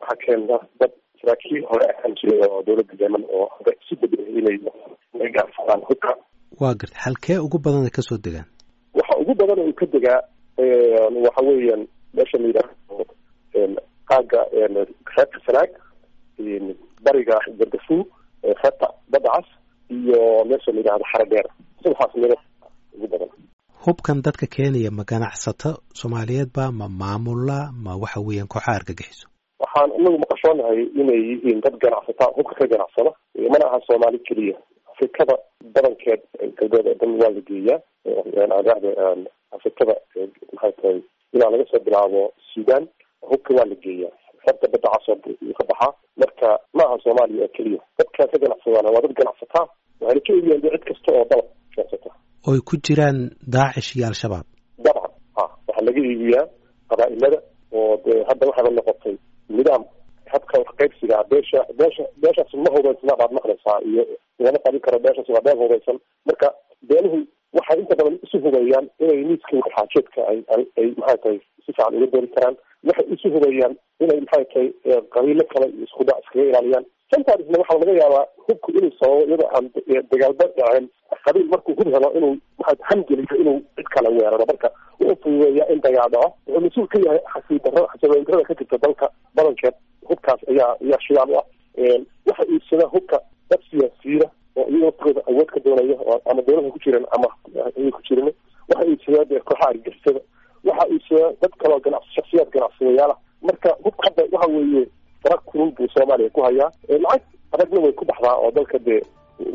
waxaa 0.00 0.16
keena 0.24 0.58
dad 0.80 0.92
saraakiil 1.20 1.64
hore 1.70 1.86
ahaan 1.92 2.14
jiray 2.20 2.40
oo 2.48 2.62
dawladda 2.66 2.94
yemen 3.02 3.24
oo 3.36 3.46
hadda 3.58 3.72
isu 3.82 3.94
bedelay 4.00 4.32
inay 4.40 4.56
inay 5.14 5.30
gaarsadaan 5.36 5.82
hubka. 5.88 6.10
Waa 6.60 6.74
garta 6.80 6.98
halkee 7.04 7.38
ugu 7.38 7.58
badan 7.58 7.90
ka 7.90 8.02
soo 8.02 8.18
degaan? 8.24 8.46
Waxa 8.94 9.14
ugu 9.22 9.34
badan 9.34 9.58
uu 9.66 9.72
ka 9.80 9.86
degaa 9.86 10.20
waxa 11.26 11.42
weeyaan 11.48 11.82
meesha 12.14 12.38
la 12.38 12.46
yidhaahdo 12.48 13.04
qaaga 14.10 14.40
reebta 15.16 15.38
sanaag 15.46 15.70
bariga 17.04 17.36
gardafu 17.58 17.96
reebta 18.42 18.88
badacas 19.12 19.46
iyo 19.90 20.44
meesha 20.48 20.72
la 20.72 20.78
yidhahdo 20.80 21.04
xaradheer 21.12 21.46
saddexaas 21.82 22.14
meel 22.20 22.34
ugu 22.94 23.06
badan. 23.12 23.28
Hubkan 23.84 24.22
dadka 24.26 24.46
keenaya 24.54 24.90
ma 24.90 25.04
ganacsato? 25.10 25.70
Soomaaliyeed 26.00 26.50
ba 26.56 26.64
ma 26.72 26.86
maamula 27.00 27.58
ma 27.84 27.92
waxa 28.02 28.20
weeyaan 28.26 28.48
kooxaha 28.52 28.76
argagixiso 28.80 29.26
waxaan 29.62 29.90
inagu 30.00 30.18
maqashoonahay 30.24 30.80
inay 31.00 31.20
yihiin 31.30 31.60
dad 31.64 31.74
ganacsata 31.84 32.24
hubka 32.36 32.54
ka 32.58 32.66
ganacsada 32.72 33.10
mana 33.52 33.64
aha 33.68 33.78
soomaali 33.86 34.18
keliya. 34.28 34.56
Afrikada 34.92 35.34
badankeed 35.74 36.20
galbeed 36.58 36.86
oo 36.86 36.94
dhan 37.00 37.12
waa 37.20 37.30
la 37.36 37.40
geeyaa 37.48 37.78
afrikada 39.56 39.94
maxay 40.52 40.72
tahay 40.80 40.98
ilaa 41.34 41.50
laga 41.52 41.64
soo 41.70 41.80
bilaabo 41.86 42.22
sudan 42.54 42.84
hubka 43.30 43.54
waa 43.58 43.64
la 43.70 43.74
geeyaa 43.84 44.12
sabta 44.48 44.66
badda 44.74 44.88
casoo 44.94 45.16
ka 45.58 45.64
baxaa 45.70 45.92
marka 46.22 46.48
ma 46.76 46.82
aha 46.86 46.96
soomaaliya 47.04 47.44
oo 47.46 47.52
keliya 47.56 47.80
dadkaa 48.00 48.26
ka 48.32 48.36
ganacsadaana 48.44 48.88
waa 48.94 49.02
dad 49.06 49.14
ganacsataa 49.20 49.64
waxayna 50.00 50.20
ka 50.26 50.32
eegayaan 50.34 50.62
de 50.64 50.68
cid 50.74 50.84
kasta 50.90 51.08
oo 51.18 51.24
dalab 51.30 51.48
gansata 51.76 52.10
oy 52.50 52.58
ku 52.70 52.74
jiraan 52.88 53.18
daacish 53.56 53.90
iyo 53.96 54.06
al-shabaab 54.10 54.46
dabcan 54.86 55.12
ha 55.36 55.42
waxaa 55.68 55.84
laga 55.88 56.00
iibiyaa 56.10 56.46
qabaa-ilada 56.90 57.38
oo 57.80 57.92
dee 58.04 58.18
hadda 58.28 58.46
waxaaba 58.50 58.70
noqotay 58.78 59.14
nidaam 59.58 59.82
habka 60.32 60.56
qaybsiga 60.80 61.16
beesha 61.30 61.60
beesha 61.80 62.04
beeshaas 62.22 62.52
ma 62.64 62.70
hubaysna 62.76 63.12
baad 63.20 63.32
maqlaysaa 63.38 63.78
iyo 63.90 64.02
lama 64.44 64.58
qabin 64.64 64.80
karo 64.86 64.98
beeshaas 65.06 65.28
waa 65.34 65.44
been 65.46 65.58
hubaysan 65.64 65.96
marka 66.28 66.48
beenuhu 66.90 67.18
waxay 67.56 67.78
inta 67.80 67.96
badan 67.96 68.18
isu 68.26 68.38
hubeeyaan 68.44 68.86
inay 69.00 69.24
miiska 69.28 69.56
waxaajeedka 69.64 70.20
ay 70.32 70.38
ay 70.80 70.88
maxay 71.00 71.18
tahay 71.22 71.38
si 71.64 71.72
fiican 71.72 71.94
uga 71.96 72.06
doori 72.12 72.28
karaan. 72.36 72.56
Waxay 72.88 73.06
isu 73.14 73.28
hubeeyaan 73.34 73.74
inay 74.00 74.20
maxay 74.24 74.44
tahay 74.52 74.68
qabiilo 75.14 75.44
kale 75.52 75.66
isku 75.84 76.04
dhac 76.04 76.18
iskaga 76.24 76.44
ilaaliyaan. 76.50 76.84
Sometimes 77.12 77.46
waxaa 77.58 77.78
laga 77.80 77.92
yaabaa 78.00 78.24
hubku 78.46 78.70
inuu 78.78 78.92
sababo 79.00 79.22
iyadoo 79.26 79.48
aan 79.56 79.66
dagaalba 80.10 80.44
dhaceen 80.56 80.88
qabiil 81.24 81.48
markuu 81.52 81.74
hub 81.78 81.88
helo 81.94 82.08
inuu 82.18 82.34
maxay 82.58 82.76
hamgeliyo 82.88 83.36
inuu 83.42 83.58
cid 83.76 83.88
kale 83.94 84.08
weeraro. 84.16 84.44
Marka 84.50 84.68
wuxuu 85.00 85.12
ufududeeyaa 85.12 85.68
in 85.72 85.80
dagaal 85.80 86.10
dhaco 86.10 86.28
wuxuu 86.46 86.60
mas'uul 86.66 86.88
ka 86.92 86.98
yahay 87.06 87.20
xasiidaro 87.32 87.86
xasiloondarada 87.92 88.44
ka 88.50 88.54
jirta 88.60 88.78
dalka 88.84 89.06
badankeed. 89.34 89.74
Hubkaas 90.08 90.40
ayaa 90.52 90.76
ayaa 90.84 91.00
shidaal 91.06 91.30
u 91.32 91.38
ah. 91.40 91.46
Waxa 92.28 92.44
iibsada 92.52 92.86
hubka 92.94 93.18
dad 93.50 93.60
siyaasiyiina 93.70 94.26
oo 94.58 94.66
iyaga 94.76 95.20
awood 95.30 95.46
ka 95.54 95.60
doonaya 95.64 95.96
ama 96.30 96.42
dowladda 96.42 96.70
ku 96.74 96.78
jiran 96.84 97.04
ama 97.16 97.28
ku 97.96 98.00
jiran 98.08 98.32
waxa 98.68 98.84
iibsadaa 98.90 99.24
dee 99.30 99.40
kooxaha 99.48 99.68
argixisada 99.70 100.20
waxa 100.64 100.84
iibsadaa 100.92 101.32
dad 101.42 101.52
kaloo 101.62 101.80
ganacsi 101.86 102.14
shaksiyaad 102.16 102.50
ganacsadayaala 102.56 103.16
marka 103.42 103.68
hubka 103.84 104.08
hadda 104.08 104.22
waxa 104.32 104.48
weeye 104.56 104.84
fara 105.22 105.36
kulul 105.48 105.70
buu 105.76 105.88
soomaaliya 105.94 106.30
ku 106.30 106.42
hayaa. 106.42 106.70
Lacag 106.88 107.22
adagna 107.52 107.80
way 107.80 107.92
ku 107.92 108.04
baxdaa 108.04 108.36
oo 108.42 108.50
dalka 108.50 108.78
dee 108.78 109.00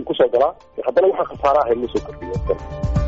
ku 0.06 0.14
soo 0.16 0.28
galaa. 0.34 0.54
Haddana 0.86 1.08
waxaa 1.08 1.30
khasaara 1.32 1.60
ahayn 1.64 1.80
ma 1.82 3.03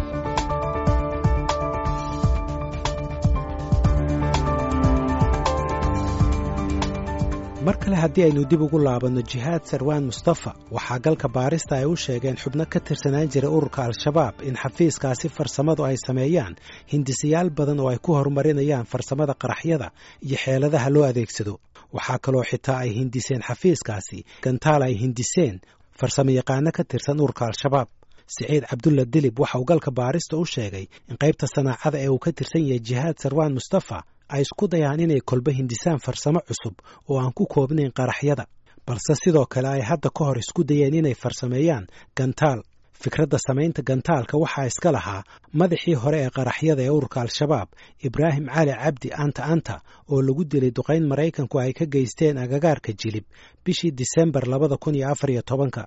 mar 7.65 7.77
kale 7.83 7.95
haddii 8.01 8.23
aynu 8.27 8.43
dib 8.51 8.61
ugu 8.65 8.79
laabanno 8.85 9.21
jihaad 9.31 9.63
sarwaan 9.71 10.03
mustafa 10.09 10.51
waxaa 10.75 10.99
galka 11.05 11.27
baarista 11.35 11.73
ay 11.79 11.85
u 11.85 11.95
sheegeen 12.03 12.35
xubno 12.41 12.65
ka 12.73 12.79
tirsanaan 12.87 13.29
jira 13.33 13.49
ururka 13.57 13.79
al-shabaab 13.87 14.35
in 14.49 14.55
xafiiskaasi 14.63 15.27
farsamadu 15.37 15.81
ay 15.89 15.95
sameeyaan 16.07 16.53
hindisayaal 16.93 17.49
badan 17.57 17.79
oo 17.83 17.89
ay 17.93 17.97
ku 18.05 18.11
horumarinayaan 18.17 18.85
farsamada 18.93 19.33
qaraxyada 19.43 19.87
iyo 20.27 20.37
xeeladaha 20.43 20.89
loo 20.95 21.03
adeegsado. 21.11 21.53
Waxaa 21.95 22.19
kaloo 22.25 22.43
xitaa 22.51 22.77
ay 22.85 22.89
hindiseen 22.99 23.41
xafiiskaasi 23.49 24.17
gantaal 24.45 24.81
ay 24.87 24.93
hindiseen 25.03 25.55
farsamo 25.99 26.31
yaqaano 26.39 26.69
ka 26.77 26.83
tirsan 26.91 27.17
ururka 27.23 27.43
al-shabaab. 27.49 27.87
Siciid 28.33 28.63
cabdulla 28.69 29.03
dilib 29.13 29.39
waxa 29.41 29.57
uu 29.59 29.65
galka 29.71 29.91
baarista 29.99 30.33
u 30.37 30.45
sheegay 30.53 30.85
in 31.09 31.15
qaybta 31.23 31.45
sanaacada 31.55 31.97
ee 32.05 32.09
uu 32.13 32.19
ka 32.25 32.31
tirsan 32.37 32.63
yahay 32.69 32.79
jihaad 32.87 33.15
sarwaan 33.23 33.53
mustafa 33.57 33.97
ay 34.33 34.41
isku 34.45 34.67
dayaan 34.67 34.99
inay 35.05 35.21
kolba 35.29 35.51
hindisaan 35.59 35.99
farsamo 36.05 36.39
cusub 36.47 36.75
oo 37.09 37.17
aan 37.21 37.33
ku 37.37 37.45
koobnayn 37.53 37.91
qaraxyada. 37.99 38.45
Balse 38.87 39.13
sidoo 39.23 39.45
kale 39.53 39.67
ay 39.75 39.81
hadda 39.89 40.09
ka 40.17 40.23
hor 40.25 40.37
isku 40.43 40.61
dayeen 40.63 40.93
inay 40.93 41.13
farsameeyaan 41.23 41.85
gantaal. 42.17 42.61
Fikradda 43.03 43.37
samaynta 43.47 43.81
gantaalka 43.89 44.37
waxaa 44.43 44.65
iska 44.71 44.89
lahaa 44.95 45.23
madaxii 45.59 45.93
hore 46.03 46.19
ee 46.25 46.29
qaraxyada 46.37 46.81
ee 46.83 46.89
ururka 46.97 47.17
al-shabaab 47.21 47.67
ibraahim 48.07 48.45
cali 48.55 48.71
cabdi 48.83 49.09
anta 49.23 49.41
anta 49.53 49.75
oo 50.11 50.21
lagu 50.27 50.43
dilay 50.51 50.71
duqayn 50.77 51.03
maraykanku 51.11 51.55
ay 51.63 51.73
ka 51.79 51.85
geysteen 51.95 52.37
agagaarka 52.43 52.91
jilib 53.01 53.25
bishii 53.65 53.91
disembar 53.99 54.43
labada 54.53 54.77
kun 54.83 54.95
iyo 54.95 55.07
afar 55.13 55.29
iyo 55.33 55.41
tobanka 55.41 55.83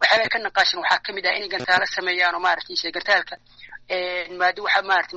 waxyaabaa 0.00 0.32
ka 0.34 0.38
naqaashin 0.46 0.78
waxaa 0.82 1.00
ka 1.06 1.10
mid 1.16 1.26
ah 1.30 1.34
inay 1.38 1.48
gantaalo 1.54 1.86
sameeyaan 1.96 2.34
oo 2.36 2.40
maaragtay 2.46 2.92
gantaalka 2.96 3.34
maado 4.40 4.60
waxa 4.66 4.82
maarata 4.90 5.12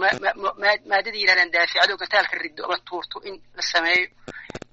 maadada 0.91 1.17
yidhahdaan 1.21 1.51
daaficado 1.55 1.93
gantaalka 2.01 2.35
riddo 2.43 2.61
ama 2.65 2.77
tuurto 2.87 3.17
in 3.27 3.35
la 3.57 3.61
sameeyo. 3.73 4.07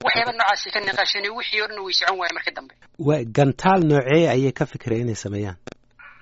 Waxyaaba 0.05 0.33
noocaasi 0.39 0.69
ka 0.75 0.81
naqaashin 0.89 1.27
wixii 1.39 1.63
o 1.63 1.67
dhan 1.69 1.81
way 1.85 1.93
socon 1.99 2.17
waaya 2.21 2.33
marka 2.37 2.51
dambe. 2.57 2.75
Wa 3.09 3.17
gantaal 3.37 3.81
noocee 3.91 4.25
ayay 4.35 4.53
ka 4.59 4.65
fikireen 4.73 5.03
inay 5.05 5.15
sameeyaan? 5.25 5.57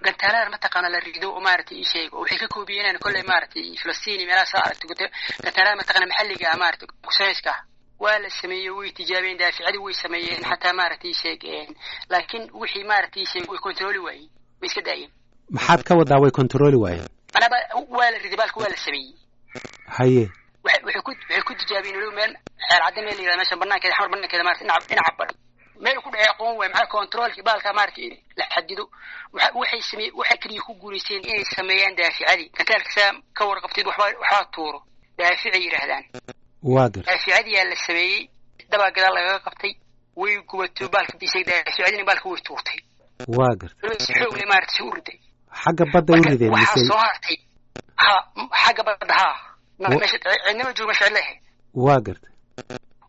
Gantaalada 0.06 0.50
mataqaana 0.54 0.88
la 0.94 0.98
rido 1.06 1.28
oo 1.34 1.40
maaragtay 1.46 1.78
ii 1.78 1.84
sheeg 1.92 2.08
oo 2.14 2.20
waxay 2.22 2.38
ka 2.42 2.48
koobiyeenaan 2.54 2.98
kolley 3.04 3.22
maaragtay 3.30 3.64
filistiin 3.82 4.26
meelaha 4.28 4.46
saa 4.52 4.62
aragto 4.66 4.84
gantaalada 5.44 5.76
mataqaana 5.80 6.06
maxalliga 6.10 6.46
ah 6.52 6.58
maaragtay 6.62 6.88
kusanayska 7.06 7.50
ah 7.54 7.60
waa 7.98 8.18
la 8.18 8.30
sameeyey 8.30 8.70
way 8.70 8.90
tijaabeen 8.92 9.38
daaficadii 9.38 9.78
way 9.86 9.94
sameeyeen 9.94 10.42
xataa 10.44 10.72
maaragtay 10.72 11.12
sheeg 11.14 11.42
laakiin 12.08 12.50
wixii 12.60 12.84
maaragtay 12.84 13.24
sheeg 13.26 13.48
way 13.50 13.58
controli 13.58 13.98
waayeen. 13.98 14.30
Way 14.60 14.66
iska 14.70 14.80
daayeen? 14.82 15.10
Maxaad 15.50 15.82
ka 15.82 15.94
wadaa 15.94 16.18
way 16.22 16.30
controli 16.30 16.76
waayeen? 16.76 17.08
Manaba 17.34 17.56
waa 17.96 18.10
la 18.10 18.18
riday 18.18 18.36
baalka 18.36 18.60
waa 18.60 18.68
la 18.68 18.76
sameeyey. 18.76 19.14
Haye. 19.98 20.30
Waxay 20.64 21.02
ku 21.02 21.10
waxay 21.10 21.42
ku 21.42 21.54
tijaabeen 21.54 21.96
weliba 21.96 22.14
meel 22.16 22.32
xeel 22.68 22.80
cadda 22.84 23.02
meel 23.02 23.18
yihahda 23.20 23.36
meesha 23.36 23.56
banaankeeda 23.56 23.94
xamar 23.96 24.10
banaankeeda 24.10 24.44
maarata 24.44 24.64
dhinaca 24.64 24.86
dhinaca 24.88 25.12
bari 25.18 25.34
meel 25.84 25.98
ku 26.02 26.10
dhacay 26.10 26.28
aqoon 26.32 26.56
waay 26.58 26.68
maxaa 26.72 26.86
controlki 26.94 27.42
baalka 27.42 27.72
maaragtay 27.72 28.10
la 28.38 28.44
xadido 28.54 28.84
waxay 29.32 29.82
samey 29.90 30.10
waxay 30.20 30.38
keliya 30.42 30.62
ku 30.66 30.74
guulaysteen 30.74 31.22
inay 31.24 31.44
sameeyaan 31.56 31.96
daaficadii 31.96 32.48
gantaalka 32.56 32.90
saa 32.96 33.12
ka 33.34 33.44
warqabtid 33.48 33.86
waxba 33.86 34.04
waxbaa 34.04 34.44
tuuro. 34.54 34.78
Daaficay 35.18 35.62
yidhaahdaan 35.64 36.04
gar. 36.62 37.04
Daaficadiyaa 37.08 37.64
la 37.70 37.76
sameeyey. 37.86 38.28
Dabaa 38.70 38.90
gadaal 38.96 39.14
lagaga 39.18 39.38
qabtay. 39.46 39.72
Way 40.16 40.34
gubato 40.50 40.84
baalka 40.94 41.14
bisay 41.20 41.42
daaficadina 41.48 42.04
baalka 42.08 42.26
way 42.32 42.40
tuurtay. 42.46 42.78
Waa 43.38 43.54
gar. 43.60 43.70
Si 44.04 44.12
xoog 44.18 44.36
le 44.40 44.46
maarata 44.50 44.72
si 44.76 44.82
u 44.82 44.90
riday. 44.96 45.18
Xagga 45.62 45.84
badda 45.92 46.12
u 46.18 46.22
rideen 46.22 46.50
waxaa 46.52 46.84
soo 46.88 46.98
hartay. 47.04 47.36
Ha 48.02 48.14
xagga 48.64 48.82
badda 48.88 49.14
ha. 49.20 49.28
Meesha 49.78 50.18
cidnima 50.18 50.72
joogo 50.76 50.88
meesha 50.90 51.04
cidlehe 51.06 51.32
waa 51.74 52.00
garta 52.06 52.28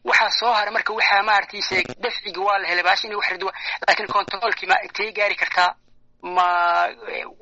waxaa 0.09 0.29
soo 0.39 0.53
haray 0.57 0.73
marka 0.75 0.93
waxaa 0.93 1.23
maaragtay 1.29 1.61
sheeg 1.67 1.85
dafcigi 2.03 2.39
waa 2.47 2.57
la 2.61 2.67
helay 2.69 2.83
baashi 2.87 3.07
in 3.07 3.15
wax 3.15 3.27
rido 3.33 3.47
laakiin 3.87 4.07
controlkii 4.15 4.67
ma 4.71 4.75
intay 4.85 5.09
gaari 5.17 5.35
kartaa 5.41 5.69
ma 6.35 6.45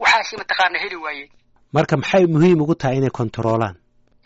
waxaasi 0.01 0.33
mataqaana 0.39 0.77
heli 0.83 0.95
waayeen 1.03 1.29
marka 1.75 1.97
maxay 2.01 2.25
muhiim 2.33 2.61
ugu 2.63 2.75
tahay 2.75 2.97
inay 2.97 3.09
kontaroolaan 3.19 3.75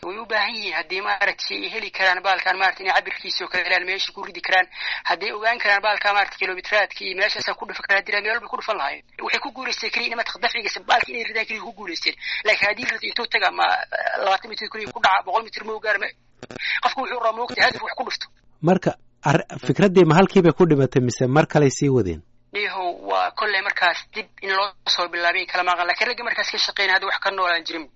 way 0.06 0.18
u 0.18 0.26
baahan 0.30 0.54
yihiin 0.56 0.74
haddii 0.78 1.00
maaragtay 1.06 1.58
ay 1.62 1.68
heli 1.74 1.90
karaan 1.98 2.20
baalkan 2.26 2.56
maarata 2.60 2.82
inay 2.82 2.94
cabirkiisa 2.98 3.44
oo 3.44 3.48
kale 3.52 3.62
helaan 3.66 3.84
meesha 3.86 4.10
ku 4.12 4.22
ridi 4.26 4.40
karaan 4.46 4.66
hadday 5.08 5.30
ogaan 5.36 5.58
karaan 5.62 5.82
baalka 5.86 6.08
maarata 6.16 6.36
kilomiteraadka 6.40 7.00
iyo 7.06 7.14
meeshaasa 7.20 7.54
ku 7.54 7.64
dhufi 7.68 7.82
karaan 7.86 8.04
diraan 8.06 8.22
meel 8.24 8.34
walba 8.34 8.48
ku 8.52 8.56
dhufan 8.58 8.76
lahaayeen 8.80 9.04
waxay 9.24 9.40
ku 9.44 9.50
guulaysteen 9.56 9.92
keliya 9.94 10.10
in 10.12 10.18
mataq 10.20 10.36
dafcigiisa 10.42 10.80
baalka 10.90 11.08
inay 11.12 11.24
ridaan 11.30 11.46
keliya 11.48 11.62
ku 11.66 11.72
guulaysteen 11.78 12.14
laakiin 12.46 12.68
haddii 12.70 12.86
rido 12.90 13.06
intuu 13.10 13.26
taga 13.34 13.48
ma 13.58 13.66
labaatan 14.24 14.48
mitir 14.50 14.68
keliya 14.74 14.90
ku 14.96 15.00
dhaca 15.06 15.22
boqol 15.26 15.42
mitir 15.46 15.62
ma 15.68 15.72
gaar 15.86 15.96
qofku 16.82 16.98
wuxuu 17.02 17.20
rabaa 17.22 17.36
moogta 17.38 17.62
hadaf 17.66 17.82
wax 17.86 17.94
ku 17.98 18.04
dhufto. 18.08 18.26
Marka 18.68 18.90
fikraddii 19.66 20.04
ma 20.10 20.14
halkiibay 20.18 20.52
ku 20.58 20.66
dhimatay 20.66 21.02
mise 21.06 21.24
mar 21.36 21.46
kaley 21.46 21.70
sii 21.70 21.88
wadeen? 21.96 22.20
Niyahow 22.52 22.90
waa 23.10 23.30
kolley 23.38 23.62
markaas 23.62 23.98
dib 24.14 24.26
in 24.42 24.50
loo 24.58 24.68
soo 24.94 25.06
bilaabay 25.08 25.46
kala 25.46 25.62
maqan 25.70 25.86
lakiin 25.86 26.08
ragga 26.10 26.24
markaas 26.28 26.50
ka 26.52 26.58
shaqeynaya 26.66 26.94
hadda 26.98 27.06
wax 27.10 27.18
ka 27.24 27.30
noolaan 27.30 27.64
jirin 27.68 27.86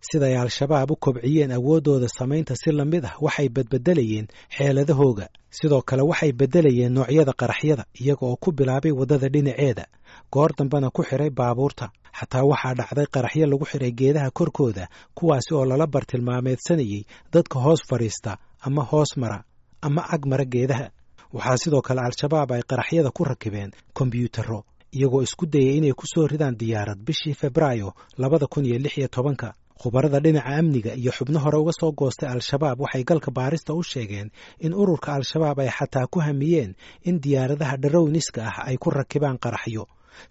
siday 0.00 0.36
al-shabaab 0.38 0.90
u 0.90 0.96
kobciyeen 0.96 1.52
awooddooda 1.52 2.08
samaynta 2.08 2.54
si 2.56 2.72
la 2.72 2.84
mid 2.84 3.04
ah 3.04 3.14
waxay 3.20 3.48
badbedelayeen 3.48 4.26
xeeladahooga 4.56 5.26
sidoo 5.50 5.82
kale 5.82 6.02
waxay 6.02 6.32
beddelayeen 6.32 6.92
noocyada 6.92 7.32
qaraxyada 7.32 7.84
iyaga 8.00 8.26
oo 8.26 8.36
ku 8.36 8.52
bilaabay 8.52 8.92
waddada 8.92 9.28
dhinaceeda. 9.28 9.84
Goor 10.32 10.50
dambena 10.58 10.90
ku 10.90 11.02
xidhay 11.02 11.30
baabuurta. 11.30 11.90
Xataa 12.18 12.44
waxaa 12.50 12.74
dhacday 12.78 13.06
qaraxyo 13.14 13.46
lagu 13.46 13.64
xidhay 13.70 13.92
geedaha 13.98 14.30
korkooda 14.30 14.88
kuwaasi 15.14 15.54
oo 15.54 15.64
lala 15.64 15.86
bartilmaameedsanayay 15.86 17.02
dadka 17.32 17.58
hoos 17.60 17.80
fadhiista 17.88 18.38
ama 18.60 18.82
hoos 18.90 19.16
mara 19.16 19.44
ama 19.82 20.02
ag 20.14 20.26
mara 20.26 20.44
geedaha. 20.44 20.90
Waxaa 21.32 21.56
sidoo 21.62 21.82
kale 21.82 22.00
al-shabaab 22.00 22.52
ay 22.52 22.62
qaraxyada 22.70 23.10
ku 23.10 23.24
rakibeen 23.24 23.70
kombyuutarro 23.94 24.64
iyagoo 24.92 25.22
isku 25.22 25.46
dayay 25.46 25.76
inay 25.78 25.92
ku 25.92 26.04
soo 26.06 26.26
ridaan 26.26 26.56
diyaarad 26.56 26.98
bishii 27.06 27.34
febraayo 27.34 27.92
labada 28.18 28.46
kun 28.46 28.64
iyo 28.64 28.78
lix 28.78 28.98
iyo 28.98 29.08
tobanka 29.08 29.54
khubarada 29.80 30.18
dhinaca 30.24 30.50
amniga 30.60 30.92
iyo 31.00 31.12
xubno 31.16 31.38
hore 31.44 31.58
uga 31.62 31.72
soo 31.80 31.92
goostay 32.00 32.28
al-shabaab 32.34 32.78
waxay 32.84 33.04
galka 33.10 33.30
baarista 33.38 33.70
u 33.74 33.82
sheegeen 33.90 34.28
in 34.66 34.72
ururka 34.80 35.10
al-shabaab 35.18 35.58
ay 35.64 35.68
xataa 35.78 36.06
ku 36.12 36.18
hamiyeen 36.26 36.70
in 37.08 37.16
diyaaradaha 37.24 37.76
dharowniska 37.82 38.40
ah 38.50 38.56
ay 38.70 38.76
ku 38.82 38.88
rakibaan 38.98 39.38
qaraxyo 39.44 39.84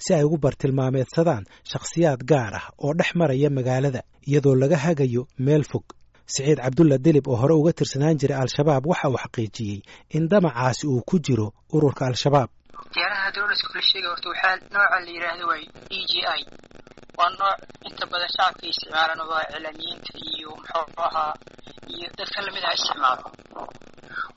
si 0.03 0.09
ay 0.17 0.23
ugu 0.27 0.37
bartilmaameedsadaan 0.45 1.43
shakhsiyaad 1.71 2.21
gaar 2.31 2.53
ah 2.59 2.65
oo 2.85 2.93
dhex 2.99 3.09
maraya 3.19 3.49
magaalada 3.57 4.01
iyadoo 4.29 4.55
laga 4.61 4.77
hagayo 4.85 5.23
meel 5.45 5.63
fog. 5.71 5.85
Siciid 6.33 6.57
cabdulla 6.63 6.97
dilib 7.05 7.27
oo 7.29 7.35
hore 7.41 7.53
uga 7.53 7.71
tirsanaan 7.77 8.17
jiray 8.21 8.37
al-shabaab 8.43 8.83
waxa 8.91 9.07
uu 9.13 9.17
xaqiijiyey 9.23 9.79
in 10.17 10.23
damacaasi 10.31 10.87
uu 10.93 11.01
ku 11.09 11.15
jiro 11.25 11.47
ururka 11.75 12.03
al-shabaab. 12.09 12.49
Diyaaradaha 12.95 13.29
dowladka 13.35 13.67
kula 13.71 13.81
sheegay 13.89 14.09
horta 14.11 14.27
waxaa 14.31 14.55
nooca 14.73 14.97
la 15.05 15.11
yidhaahdo 15.15 15.45
waay 15.51 15.63
e 15.97 15.99
g 16.09 16.13
i 16.37 16.41
waa 17.17 17.29
nooc 17.39 17.59
inta 17.87 18.05
badan 18.11 18.29
shacabka 18.35 18.65
isticmaalaan 18.71 19.21
waa 19.31 19.43
iclaamiyiinta 19.49 20.11
iyo 20.29 20.49
muxuu 20.59 21.33
iyo 21.93 22.07
dadka 22.17 22.39
la 22.45 22.51
mid 22.55 22.63
aha 22.67 22.73
isticmaalo 22.79 23.27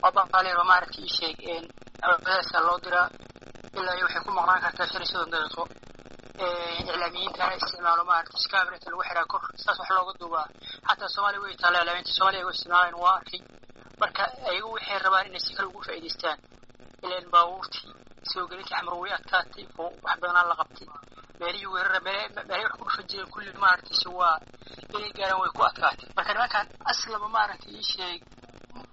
waa 0.01 0.11
baqaaleero 0.17 0.63
maaragtay 0.71 1.03
ii 1.05 1.15
sheeg 1.17 1.39
awadaasa 2.05 2.57
loo 2.67 2.77
diraa 2.85 3.07
ilaa 3.77 3.95
iyo 3.97 4.05
waxay 4.07 4.23
ku 4.25 4.31
maqnaan 4.37 4.61
kartaa 4.65 4.87
shan 4.91 5.01
iyo 5.03 5.09
soddon 5.11 5.31
daqiiqo 5.33 5.63
iclaamiyiintana 6.81 7.53
isticmaalo 7.59 8.01
maaragtay 8.09 8.41
scabreta 8.45 8.87
lagu 8.91 9.03
xiraa 9.09 9.27
kor 9.31 9.41
saas 9.63 9.77
wax 9.79 9.89
looga 9.97 10.13
duubaa. 10.19 10.47
Xataa 10.87 11.09
soomaaliya 11.13 11.41
way 11.43 11.53
taalla 11.61 11.79
iclaamiyiinta 11.81 12.13
soomaaliya 12.17 12.43
ay 12.45 12.51
isticmaalaan 12.55 12.97
waa 13.03 13.15
arkay 13.19 13.41
marka 14.01 14.23
ayagu 14.49 14.69
waxay 14.75 14.99
rabaan 15.05 15.27
inay 15.29 15.41
si 15.45 15.51
kale 15.55 15.67
ugu 15.69 15.81
faa'iidaystaan. 15.87 16.37
Ileen 17.05 17.27
baabuurtii 17.33 17.91
soo 18.31 18.43
gelintii 18.49 18.77
adkaatay 19.17 19.65
oo 19.83 19.89
wax 20.05 20.15
badanaa 20.21 20.45
la 20.51 20.55
qabtay 20.61 20.87
meelihii 21.39 21.71
weerara 21.73 21.99
meelay 22.07 22.27
wax 22.63 22.73
ku 22.77 22.83
dhufan 22.85 23.05
jireen 23.09 23.29
kulli 23.33 23.51
maaragtayse 23.63 24.09
waa 24.19 24.35
inay 24.95 25.11
gaaraan 25.17 25.41
way 25.41 25.51
ku 25.57 25.61
adkaatay 25.69 26.07
marka 26.17 26.31
nimankan 26.33 26.67
aslaba 26.91 27.27
maaragtay 27.37 27.73
ii 27.79 27.87
sheeg 27.93 28.19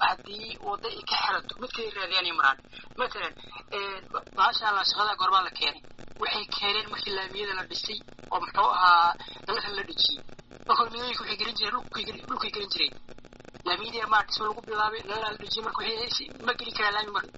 haddii 0.06 0.48
wadda 0.68 0.88
ay 0.94 1.02
ka 1.10 1.16
xelato 1.24 1.54
midkay 1.62 1.88
raadiyaan 1.96 2.26
ay 2.30 2.34
maraan 2.40 2.58
matalan 2.98 3.32
baashaan 4.38 4.74
laashaqada 4.76 5.14
gorbaa 5.20 5.42
la 5.46 5.52
keenay 5.58 5.82
waxay 6.22 6.44
keeneen 6.56 6.88
markii 6.92 7.14
laamiyada 7.18 7.54
la 7.58 7.64
dhisay 7.70 7.98
oo 8.32 8.40
muxuu 8.44 8.70
ahaa 8.76 9.14
dalakan 9.46 9.74
la 9.78 9.82
dhejiyey 9.88 10.22
marka 10.68 10.82
midooyinka 10.92 11.22
waxay 11.22 11.38
gelin 11.40 11.56
jireen 11.58 11.74
dhulkay 12.28 12.50
gelin 12.56 12.70
jireen 12.74 12.94
laamiyadii 13.66 14.06
maarata 14.14 14.32
soo 14.36 14.46
lagu 14.48 14.60
bilaabay 14.68 15.02
lalaa 15.10 15.30
la 15.34 15.38
dhejiyay 15.42 15.64
marka 15.66 15.80
ma 16.46 16.52
geli 16.58 16.72
karaan 16.78 16.94
laami 16.96 17.12
marka 17.16 17.30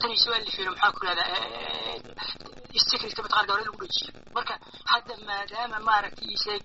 tani 0.00 0.16
soo 0.22 0.34
alifeen 0.38 0.68
maxaa 0.70 0.92
ku 0.94 1.00
yihahdaa 1.04 2.53
secret 2.88 3.16
mataqana 3.24 3.46
gawaarida 3.48 3.70
lagu 3.70 3.78
dhejiyo. 3.82 4.10
Marka 4.36 4.54
hadda 4.92 5.14
maadaama 5.28 5.78
maaragtay 5.88 6.28
isheeg 6.36 6.62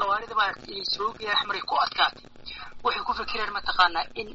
gawaarida 0.00 0.34
maaragtay 0.40 0.72
inay 0.74 0.86
soo 0.94 1.10
geeyaan 1.18 1.60
ku 1.70 1.74
adkaatay 1.84 2.24
waxay 2.84 3.02
ku 3.06 3.12
fikireen 3.20 3.52
mataqaanaa 3.58 4.04
in 4.20 4.28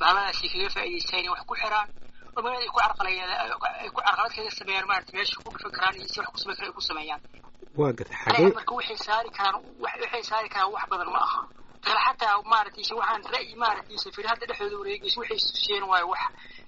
bahaladaasi 0.00 0.46
kaga 0.52 0.68
faa'iidaystaan 0.74 1.24
in 1.24 1.30
wax 1.34 1.42
ku 1.48 1.54
xiraan 1.62 1.88
oo 2.36 2.42
magaalada 2.42 2.62
ay 2.64 2.68
ku 2.74 2.78
carqalayaan 2.80 3.30
ay 3.82 3.90
ku 3.94 4.00
carqalad 4.06 4.32
kaga 4.36 4.50
sameeyaan 4.58 4.86
maaragtay 4.90 5.14
meesha 5.18 5.36
ku 5.44 5.48
dhufan 5.54 5.72
karaan 5.76 5.94
iyo 5.98 6.08
si 6.12 6.18
wax 6.20 6.28
ku 6.34 6.38
sameyn 6.42 6.56
karaan 6.58 6.70
ay 6.70 6.76
ku 6.78 6.82
sameeyaan. 6.90 7.20
Waa 7.78 7.92
xagee? 7.98 8.52
Marka 8.58 8.72
waxay 8.78 8.98
saari 9.06 9.30
karaan 9.38 9.56
waxay 9.84 10.22
saari 10.30 10.48
karaan 10.54 10.72
wax 10.74 10.84
badan 10.90 11.10
ma 11.14 11.20
aha. 11.26 11.40
Kale 11.86 12.00
xataa 12.06 12.34
maaragtay 12.52 12.84
waxaan 13.00 13.22
ra'yi 13.34 13.54
maaragtay 13.62 13.98
safir 14.04 14.24
hadda 14.30 14.44
dhexdooda 14.48 14.76
wareegaysa 14.82 15.18
waxay 15.20 15.38
tuseen 15.54 15.84
waayo 15.90 16.06
wax 16.12 16.22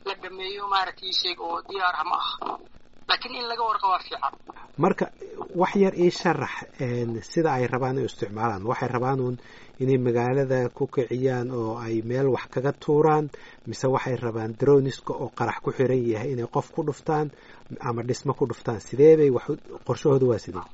la 0.07 0.15
dhameeyo 0.23 0.63
maaragtay 0.75 1.13
sheeg 1.21 1.39
oo 1.47 1.59
diyaar 1.69 1.95
ah 2.01 2.05
ma 2.11 2.17
aha 2.25 2.59
laakiin 3.09 3.35
in 3.41 3.47
laga 3.51 3.63
warqa 3.69 3.87
waa 3.93 3.99
fiican. 4.05 4.33
Marka 4.83 5.07
wax 5.61 5.73
yar 5.85 5.95
ii 6.05 6.11
sharax 6.11 6.55
sida 7.31 7.51
ay 7.57 7.67
rabaan 7.73 7.97
inay 7.99 8.07
isticmaalaan. 8.11 8.63
Waxay 8.71 8.89
rabaan 8.95 9.21
uun 9.21 9.37
inay 9.83 9.99
magaalada 10.07 10.69
ku 10.77 10.87
kiciyaan 10.95 11.49
oo 11.51 11.79
ay 11.87 12.03
meel 12.11 12.29
wax 12.35 12.45
kaga 12.55 12.73
tuuraan 12.73 13.27
mise 13.67 13.87
waxay 13.95 14.17
rabaan 14.17 14.53
droniska 14.61 15.13
oo 15.23 15.29
qarax 15.39 15.59
ku 15.65 15.71
xiran 15.77 16.03
yahay 16.13 16.33
inay 16.35 16.47
qof 16.55 16.67
ku 16.75 16.81
dhuftaan 16.87 17.31
ama 17.81 18.03
dhismo 18.09 18.33
ku 18.39 18.45
dhuftaan. 18.51 18.81
Sidee 18.81 19.17
bay 19.21 19.31
wax 19.37 19.45
qorshahooda 19.87 20.27
waa 20.31 20.39
sidee 20.45 20.65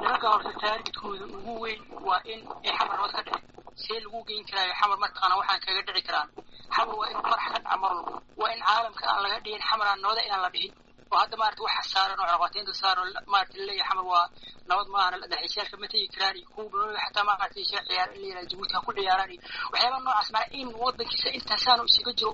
nimanka 0.00 0.28
horta 0.32 0.50
taargetkooda 0.62 1.24
ugu 1.36 1.52
weyn 1.62 1.80
waa 2.08 2.20
in 2.32 2.40
ay 2.64 2.72
xamar 2.78 2.96
nabad 2.98 3.12
ka 3.16 3.22
dhici. 3.26 3.44
See 3.82 3.98
lagu 4.04 4.18
geyn 4.28 4.44
karaayo 4.50 4.72
xamar 4.80 4.98
mataqaana 5.02 5.34
waxaan 5.40 5.60
kaga 5.66 5.80
dhici 5.86 6.02
karaan. 6.08 6.28
Xamar 6.74 6.94
waa 7.00 7.08
in 7.12 7.18
qarax 7.26 7.44
ka 7.44 7.58
dhaca 7.60 7.76
marlo 7.82 8.02
waa 8.40 8.50
in 8.54 8.60
caalamka 8.66 9.04
aan 9.12 9.20
laga 9.24 9.38
dhigin 9.44 9.62
xamar 9.68 9.86
aan 9.90 10.00
nabada 10.02 10.22
inaan 10.26 10.42
la 10.46 10.50
dhihin 10.54 10.72
oo 11.12 11.18
hadda 11.22 11.36
maarata 11.40 11.62
waxa 11.66 11.82
saaran 11.94 12.18
oo 12.20 12.26
caqabateynta 12.30 12.72
saaran. 12.82 13.08
Maarata 13.32 13.54
la 13.58 13.64
leeyahay 13.68 13.88
xamar 13.90 14.06
waa 14.12 14.26
nabad 14.68 14.86
maahan 14.94 15.20
dalxiisyaalka 15.32 15.76
ma 15.82 15.86
tegi 15.92 16.06
karaan 16.14 16.36
iyo 16.40 16.46
kuwa 16.54 17.00
xataa 17.04 17.24
maarata 17.28 17.58
isha 17.64 17.78
ciyaar 17.88 18.08
in 18.14 18.20
la 18.22 18.26
yihahdo 18.28 18.48
jabuuti 18.50 18.74
ha 18.76 18.80
ku 18.86 18.92
ciyaaraan 18.96 19.30
iyo 19.34 19.40
waxyaaba 19.72 19.98
noocaas 20.04 20.28
maa 20.34 20.46
in 20.58 20.68
wadankiisa 20.82 21.28
intaasaanu 21.38 21.82
isaga 21.90 22.12
jiro. 22.18 22.32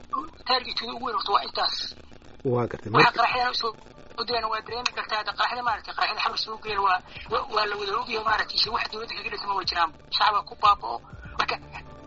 Taargetkooda 0.49 0.93
ugu 0.97 1.05
weyn 1.07 1.17
horta 1.19 1.33
waa 1.37 1.43
intaas. 1.49 1.77
Waa 2.53 2.67
gartay. 2.71 2.91
Waxa 2.97 3.13
qaraxyada 3.19 3.51
u 3.51 3.55
soo 3.63 3.73
odayana 4.21 4.49
waa 4.53 4.61
dareemi 4.67 4.93
kartaa 4.99 5.19
hadda 5.21 5.33
qaraxyada 5.39 5.63
maarata 5.69 5.91
qaraxyada 5.99 6.21
xamar 6.25 6.39
soo 6.45 6.57
geeyana 6.63 6.83
waa 6.87 6.99
waa 7.55 7.67
la 7.71 7.75
wada 7.81 7.93
ogiyo 8.01 8.21
maarata 8.29 8.53
isha 8.59 8.71
wax 8.75 8.85
dowladda 8.93 9.15
kaga 9.19 9.31
dhisma 9.33 9.55
way 9.59 9.65
jiraan. 9.71 9.91
Shacaba 10.17 10.39
ku 10.49 10.55
baaba'o. 10.63 10.97
Marka 11.39 11.57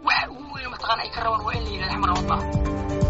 waxa 0.08 0.26
ugu 0.34 0.46
weyn 0.56 0.70
mataqaana 0.74 1.02
ay 1.06 1.10
ka 1.16 1.20
rabaan 1.26 1.44
waa 1.48 1.54
in 1.58 1.64
la 1.66 1.70
yihahdo 1.74 1.94
xamar 1.94 2.10
nabad 2.12 2.28
maaha 2.30 3.07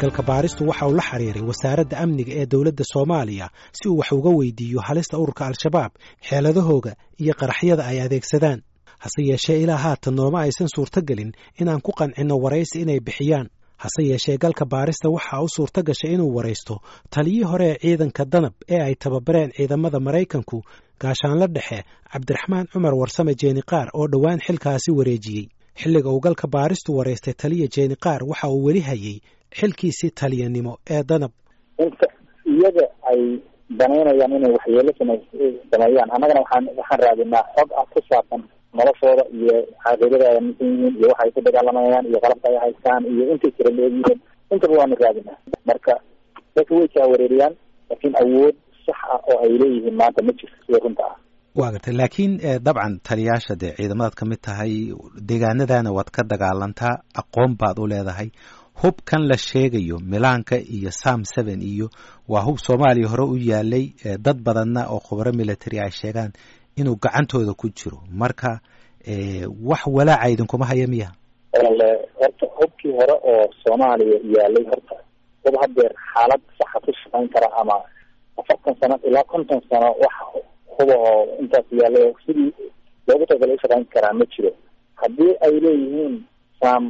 galka 0.00 0.22
baaristu 0.28 0.62
waxa 0.68 0.86
uu 0.88 0.94
la 0.98 1.02
xiriiray 1.10 1.42
wasaaradda 1.50 1.96
amniga 2.04 2.32
ee 2.40 2.46
dowladda 2.52 2.84
soomaaliya 2.92 3.46
si 3.78 3.88
uu 3.88 3.98
wax 4.00 4.10
uga 4.18 4.30
weydiiyo 4.38 4.80
halista 4.88 5.14
ururka 5.22 5.42
al-shabaab 5.48 5.92
xeeladahooga 6.28 6.92
iyo 7.22 7.34
qaraxyada 7.40 7.82
ay 7.90 7.98
adeegsadaan. 8.06 8.60
Hase 9.02 9.20
yeeshee 9.30 9.58
ilaa 9.64 9.76
haatan 9.84 10.14
nooma 10.18 10.38
aysan 10.44 10.68
suurtogelin 10.74 11.32
inaan 11.60 11.80
ku 11.86 11.92
qancinno 12.00 12.34
waraysi 12.44 12.76
inay 12.84 13.00
bixiyaan. 13.06 13.46
Hase 13.82 14.02
yeeshee 14.10 14.36
galka 14.44 14.64
baarista 14.72 15.06
waxaa 15.16 15.40
u 15.42 15.48
suurto 15.54 15.80
gashay 15.88 16.12
inuu 16.14 16.30
waraysto 16.36 16.74
taliyii 17.14 17.42
hore 17.50 17.68
ee 17.70 17.78
ciidanka 17.82 18.22
danab 18.32 18.52
ee 18.74 18.80
ay 18.86 18.94
tababareen 19.02 19.50
ciidamada 19.56 19.98
maraykanku 20.06 20.58
gaashaanla 21.02 21.46
dhexe 21.56 21.78
cabdiraxmaan 22.12 22.66
cumar 22.72 22.94
warsame 23.00 23.32
jeeniqaar 23.42 23.86
oo 23.98 24.06
dhowaan 24.12 24.40
xilkaasi 24.46 24.90
wareejiyey. 24.98 25.46
Xilliga 25.80 26.10
uu 26.14 26.20
galka 26.26 26.46
baaristu 26.54 26.90
waraystay 26.98 27.34
taliya 27.42 27.66
jeeniqaar 27.76 28.20
waxa 28.30 28.46
uu 28.54 28.64
weli 28.66 28.80
hayey 28.88 29.16
xilkiisii 29.58 30.10
taliyanimo 30.20 30.72
ee 30.94 31.02
danab. 31.10 31.32
Inta 31.84 32.06
iyaga 32.54 32.84
ay 33.10 33.20
danaynayaan 33.80 34.32
inay 34.38 34.52
waxyeelo 34.56 34.92
same 34.98 35.14
sameeyaan 35.72 36.10
annagana 36.14 36.40
waxaan 36.44 36.64
waxaan 36.80 37.00
raadinaa 37.04 37.44
xog 37.56 37.68
ah 37.80 37.86
ku 37.92 37.98
saabsan 38.10 38.42
noloshooda 38.78 39.24
iyo 39.38 39.56
caqiidada 39.84 40.24
ay 40.30 40.36
aaminsan 40.36 40.66
yihiin 40.72 40.94
iyo 40.98 41.06
waxa 41.12 41.22
ay 41.26 41.30
ku 41.36 41.40
dagaalamayaan 41.46 42.06
iyo 42.10 42.18
qalabka 42.24 42.46
ay 42.52 42.56
haystaan 42.64 43.02
iyo 43.12 43.22
intay 43.32 43.50
jira 43.56 43.70
leegyihiin 43.78 44.18
intaba 44.52 44.74
waanu 44.80 44.94
raadinaa. 45.04 45.38
Marka 45.68 45.92
dadka 46.56 46.72
way 46.78 46.86
jaawareeriyaan 46.96 47.54
laakiin 47.90 48.14
awood 48.22 48.54
sax 48.86 48.98
ah 49.14 49.20
oo 49.30 49.38
ay 49.44 49.52
leeyihiin 49.62 49.96
maanta 50.00 50.20
ma 50.26 50.32
jirto 50.38 50.56
sida 50.66 50.78
runta 50.84 51.02
ah. 51.10 51.16
Waa 51.58 51.70
gartay 51.74 51.94
laakiin 52.00 52.32
dabcan 52.66 52.92
taliyaasha 53.08 53.54
dee 53.62 53.72
ciidamadaad 53.78 54.14
ka 54.20 54.24
mid 54.30 54.40
tahay 54.46 54.72
deegaanadana 55.28 55.90
waad 55.96 56.10
ka 56.16 56.22
dagaalantaa 56.32 56.94
aqoon 57.20 57.52
baad 57.60 57.78
u 57.82 57.86
leedahay 57.92 58.28
hubkan 58.74 59.26
la 59.28 59.36
sheegayo 59.36 59.98
milaanka 59.98 60.56
iyo 60.58 60.90
sam 60.90 61.24
seven 61.24 61.62
iyo 61.62 61.90
waa 62.28 62.40
hub 62.42 62.56
soomaaliya 62.58 63.08
hore 63.08 63.22
u 63.24 63.36
yaalay 63.38 63.92
dad 64.18 64.38
badanna 64.42 64.86
oo 64.90 64.98
khubaro 65.00 65.32
military 65.32 65.78
ay 65.80 65.90
sheegaan 65.90 66.32
inuu 66.76 66.96
gacantooda 66.96 67.52
ku 67.54 67.68
jiro. 67.68 67.98
Marka 68.10 68.60
wax 69.62 69.86
walaaca 69.86 70.28
idinkuma 70.30 70.66
haya 70.66 70.86
miya? 70.86 71.10
Horta 71.52 72.46
hubkii 72.56 72.92
hore 72.92 73.12
oo 73.12 73.48
soomaaliya 73.64 74.18
yaalay 74.36 74.64
horta 74.64 74.94
hub 75.44 75.54
hadeer 75.60 75.92
xaalad 76.14 76.40
saxa 76.58 76.80
ku 76.80 76.92
shaqayn 77.04 77.28
kara 77.28 77.48
ama 77.60 77.76
afartan 78.38 78.74
sano 78.80 78.96
ilaa 79.08 79.24
konton 79.24 79.60
sano 79.70 79.92
wax 80.02 80.14
huba 80.78 80.94
oo 80.94 81.36
intaas 81.40 81.66
yaalay 81.80 82.14
sidii 82.26 82.52
loogu 83.06 83.26
talagalay 83.26 83.56
ushaqayn 83.56 83.84
karaa 83.94 84.12
ma 84.18 84.24
jiro. 84.32 84.52
Haddii 85.00 85.32
ay 85.44 85.54
leeyihiin 85.64 86.24
sam 86.60 86.82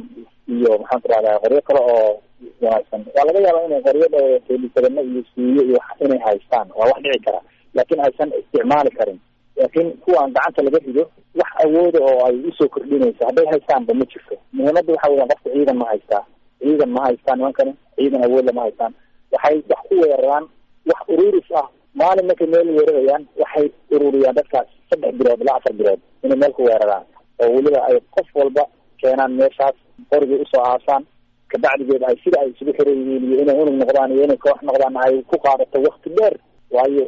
iyo 0.55 0.71
maxaan 0.81 1.01
ku 1.01 1.07
qoryo 1.43 1.61
kale 1.67 1.79
oo 1.79 2.21
wanaagsan. 2.61 3.01
Waa 3.15 3.25
laga 3.27 3.39
yaabaa 3.45 3.65
inay 3.67 3.81
qoryo 3.87 4.07
teelisadano 4.47 5.01
iyo 5.09 5.21
suuyo 5.35 5.61
iyo 5.69 5.79
inay 6.05 6.19
haystaan. 6.25 6.67
Waa 6.77 6.87
wax 6.91 6.99
dhici 7.03 7.19
kara 7.25 7.39
laakiin 7.75 7.99
aysan 8.05 8.29
isticmaali 8.39 8.91
karin. 8.97 9.19
Laakiin 9.57 9.89
kuwaan 10.03 10.33
gacanta 10.35 10.61
laga 10.67 10.79
rido 10.87 11.03
wax 11.39 11.49
awooda 11.63 11.99
oo 12.09 12.25
ay 12.27 12.35
u 12.49 12.51
soo 12.57 12.67
kordhinayso 12.75 13.25
hadday 13.27 13.45
haystaanba 13.51 13.93
ma 13.99 14.05
jirto. 14.11 14.35
Muhiimadda 14.53 14.93
waxa 14.93 15.09
weya 15.11 15.25
qofka 15.31 15.49
ciidan 15.53 15.77
ma 15.81 15.85
haystaa 15.91 16.23
ciidan 16.61 16.89
ma 16.95 17.01
haystaan 17.05 17.37
nimankani 17.39 17.73
ciidan 17.97 18.23
awoodla 18.27 18.51
ma 18.57 18.61
haystaan. 18.65 18.93
Waxay 19.33 19.57
wax 19.71 19.81
ku 19.89 19.95
weeraraan 20.03 20.45
wax 20.89 20.99
ururis 21.13 21.49
ah. 21.61 21.67
Maalin 21.99 22.25
markay 22.27 22.47
meel 22.47 22.67
weerarayaan 22.77 23.23
waxay 23.41 23.67
ururiyaan 23.95 24.35
dadkaas 24.39 24.67
saddex 24.89 25.13
bilood 25.19 25.41
ilaa 25.43 25.55
afar 25.59 25.73
bilood 25.79 25.99
inay 26.23 26.37
meel 26.41 26.53
ku 26.57 26.63
weeraraan. 26.67 27.05
Oo 27.41 27.49
weliba 27.55 27.79
ay 27.87 27.99
qof 28.15 28.27
walba 28.35 28.63
keenaan 29.01 29.31
meeshaas 29.39 29.75
qorigay 30.11 30.39
u 30.43 30.45
soo 30.53 30.63
aasaan. 30.71 31.03
Kabacdigeed 31.51 32.03
ay 32.09 32.15
sida 32.23 32.37
ay 32.43 32.49
isugu 32.53 32.71
xiran 32.77 32.95
yihiin 32.99 33.23
iyo 33.29 33.37
inay 33.43 33.57
unug 33.61 33.75
noqdaan 33.81 34.11
iyo 34.15 34.23
inay 34.27 34.39
koox 34.45 34.59
noqdaan 34.67 34.95
ay 35.05 35.13
ku 35.29 35.35
qaadato 35.45 35.77
wakti 35.87 36.09
dheer. 36.17 36.35
Waayo 36.75 37.05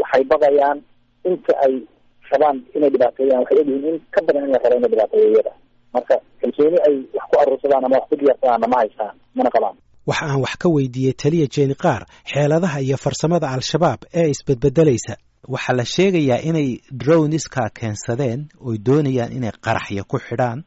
waxay 0.00 0.22
baqayaan 0.30 0.78
inta 1.30 1.52
ay 1.66 1.74
rabaan 2.30 2.56
inay 2.76 2.90
dhibaateeyaan 2.94 3.40
waxay 3.42 3.58
ogyihiin 3.62 3.86
in 3.94 3.98
ka 4.14 4.20
badan 4.26 4.44
in 4.46 4.50
la 4.54 4.58
rabo 4.62 4.76
inay 4.80 4.90
dhibaateeyo 4.92 5.28
iyada. 5.34 5.52
Marka 5.94 6.14
kalsooni 6.40 6.78
ay 6.86 6.94
wax 7.16 7.24
ku 7.30 7.34
aruursadaan 7.42 7.84
ama 7.86 7.96
wax 8.00 8.06
ku 8.10 8.16
diyaarsadaan 8.20 8.62
ma 8.72 8.78
haystaan 8.82 9.14
mana 9.38 9.50
qabaan 9.56 9.76
waxa 10.10 10.24
aan 10.30 10.40
wax 10.44 10.54
ka 10.62 10.68
weydiiyey 10.76 11.14
taliya 11.22 11.46
jeeni 11.54 11.74
qaar 11.84 12.02
xeeladaha 12.32 12.78
iyo 12.86 12.96
farsamada 13.04 13.46
al-shabaab 13.56 14.00
ee 14.20 14.28
isbedbedelaysa. 14.34 15.14
Waxaa 15.54 15.76
la 15.78 15.84
sheegayaa 15.94 16.40
inay 16.48 16.68
drowniska 17.00 17.62
keensadeen 17.78 18.40
oy 18.68 18.76
doonayaan 18.86 19.32
inay 19.38 19.52
qaraxya 19.66 20.02
ku 20.12 20.18
xidhaan 20.26 20.58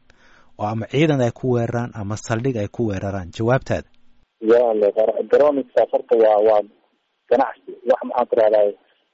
oo 0.60 0.66
ama 0.72 0.86
ciidan 0.92 1.20
ay 1.26 1.30
ku 1.40 1.46
weeraraan 1.54 1.90
ama 2.00 2.16
saldhig 2.26 2.56
ay 2.62 2.68
ku 2.76 2.82
weeraraan. 2.90 3.30
Jawaabtaada 3.38 3.88
droniskaas 5.30 5.90
horta 5.92 6.14
waa 6.24 6.38
waa 6.48 6.62
ganacsi. 7.30 7.70
Wax 7.90 8.00
maxaan 8.08 8.26
ku 8.30 8.34
rahdaa 8.40 8.64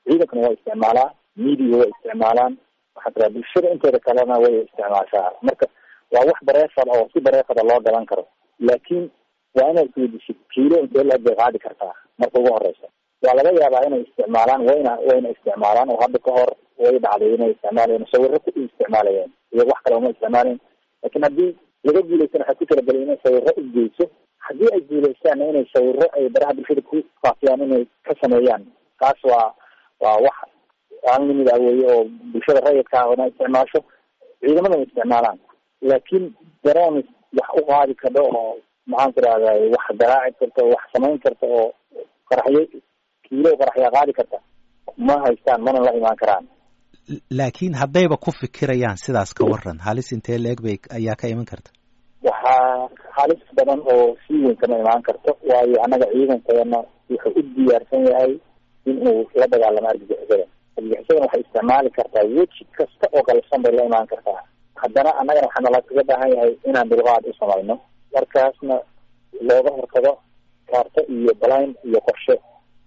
ciidankana 0.06 0.42
waa 0.46 0.54
isticmaalaa 0.56 1.08
media 1.36 1.76
way 1.80 1.88
isticmaalaan. 1.94 2.52
Waxaan 2.96 3.12
ku 3.14 3.18
radaa 3.20 3.34
bulshada 3.34 3.68
inteeda 3.74 3.98
kalena 4.06 4.34
way 4.44 4.54
isticmaashaa. 4.64 5.30
Marka 5.46 5.66
waa 6.14 6.24
wax 6.28 6.38
bareefad 6.48 6.88
oo 6.94 7.04
si 7.12 7.20
bareefada 7.26 7.62
loo 7.68 7.80
gadan 7.86 8.06
karo. 8.10 8.24
Laakiin 8.68 9.04
waa 9.56 9.70
inaad 9.70 9.88
isweydisid 9.90 10.36
kiilo 10.52 10.76
intee 10.84 11.04
la 11.10 11.18
bay 11.18 11.34
qaadi 11.40 11.58
kartaa. 11.58 11.94
Marka 12.18 12.38
ugu 12.40 12.50
horeysa 12.54 12.86
waa 13.24 13.34
laga 13.36 13.50
yaabaa 13.62 13.86
inay 13.88 14.02
isticmaalaan 14.06 14.62
wayna 14.68 14.92
wayna 15.08 15.28
isticmaalaan. 15.34 15.88
Oo 15.92 16.00
hadda 16.02 16.18
ka 16.26 16.30
hor 16.36 16.50
way 16.82 16.98
dhacday 17.04 17.34
inay 17.36 17.50
isticmaalayeen 17.54 18.06
sawiro 18.12 18.38
ku 18.44 18.50
isticmaalayeen 18.66 19.30
iyo 19.54 19.62
wax 19.70 19.78
kale 19.84 19.96
uma 19.96 20.10
isticmaalayn 20.14 20.58
laakiin 21.04 21.24
haddii 21.28 21.50
laga 21.86 22.00
guulaystana 22.08 22.44
waxay 22.48 22.58
ku 22.60 22.66
talagelay 22.72 23.02
inay 23.04 23.18
sawiro 23.24 23.52
isgeyso 23.62 24.04
haddii 24.46 24.70
ay 24.74 24.80
guuleystaanna 24.90 25.44
inay 25.52 25.66
sawiro 25.74 26.06
ay 26.18 26.28
baraha 26.34 26.54
bulshada 26.58 26.82
ku 26.90 26.96
faafiyaan 27.22 27.62
inay 27.68 27.84
ka 28.06 28.12
sameeyaan 28.22 28.62
taas 29.00 29.20
waa 29.30 29.48
waa 30.04 30.16
wax 30.26 30.36
aan 31.12 31.28
limid 31.28 31.48
ah 31.54 31.58
weeye 31.64 31.86
oo 31.94 32.04
bulshada 32.32 32.60
rayidka 32.66 32.96
ah 33.00 33.08
ona 33.12 33.26
isticmaasho 33.30 33.80
ciidamada 34.40 34.78
isticmaalaan. 34.84 35.38
Laakiin 35.90 36.24
daronis 36.64 37.08
wax 37.38 37.48
u 37.60 37.62
qaadi 37.70 37.94
kadho 38.02 38.22
oo 38.38 38.56
maxaan 38.86 39.12
ku 39.14 39.20
rahday 39.26 39.68
wax 39.74 39.84
garaaci 40.00 40.36
karta 40.40 40.62
wax 40.72 40.82
samayn 40.92 41.18
karta 41.24 41.46
oo 41.58 41.66
qaraxyo 42.30 42.62
kiilo 43.26 43.50
qaraxyaa 43.60 43.90
qaadi 43.96 44.12
karta 44.18 44.38
ma 45.08 45.14
haystaan 45.24 45.60
mana 45.66 45.80
la 45.86 45.92
imaan 46.00 46.16
karaan 46.22 46.44
laakiin 47.38 47.74
haddayba 47.80 48.16
ku 48.16 48.30
fikirayaan 48.40 48.96
sidaas 49.04 49.34
ka 49.34 49.44
waran 49.44 49.78
halis 49.86 50.12
intee 50.12 50.38
leeg 50.38 50.60
bay 50.66 50.76
ayaa 50.98 51.16
ka 51.20 51.26
iman 51.32 51.44
karta? 51.50 51.70
Waxaa 52.22 52.88
halis 53.18 53.42
badan 53.56 53.80
oo 53.92 54.16
sii 54.26 54.40
weyn 54.44 54.56
kama 54.56 54.76
imaan 54.82 55.02
karto 55.02 55.30
waayo 55.50 55.76
annaga 55.84 56.06
ciidankeena 56.12 56.78
wuxuu 57.10 57.32
u 57.38 57.42
diyaarsan 57.56 58.02
yahay 58.10 58.32
in 58.90 58.96
uu 59.08 59.28
la 59.40 59.46
dagaalamo 59.52 59.88
argagixisada. 59.92 60.44
Argagixisadana 60.78 61.24
waxay 61.26 61.40
isticmaali 61.44 61.90
kartaa 61.98 62.24
weji 62.36 62.62
kasta 62.76 63.06
oo 63.16 63.22
qalabsan 63.28 63.62
bay 63.64 63.72
la 63.78 63.84
imaan 63.88 64.06
kartaa. 64.12 64.40
Haddana 64.82 65.10
annagana 65.20 65.46
waxaa 65.48 65.64
nala 65.66 65.80
kaga 65.88 66.02
baahan 66.08 66.30
yahay 66.36 66.52
inaan 66.68 66.88
dulqaad 66.90 67.24
u 67.30 67.32
samayno. 67.40 67.74
Markaasna 68.14 68.76
looga 69.48 69.70
hortago 69.78 70.12
kaarto 70.70 71.00
iyo 71.14 71.32
balayn 71.42 71.70
iyo 71.88 72.00
qorshe. 72.06 72.34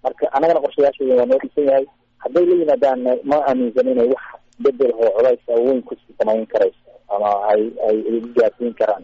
Marka 0.04 0.26
annagana 0.36 0.60
qorshayaasheeda 0.66 1.16
waa 1.20 1.26
noo 1.32 1.40
dhisan 1.44 1.66
yahay 1.70 1.86
hadday 2.24 2.46
la 2.50 2.56
yimaadaan 2.62 3.00
ma 3.30 3.38
aaminsan 3.50 3.88
inay 3.94 4.08
wax 4.14 4.24
bedel 4.64 4.92
oo 5.04 5.10
culays 5.18 5.42
weyn 5.66 5.82
ku 5.88 5.94
sii 6.02 6.14
samayn 6.20 6.46
karayso 6.54 6.92
ama 7.16 7.30
ay 7.52 7.62
ay 7.88 7.98
gaarsiin 8.38 8.74
karaan 8.80 9.04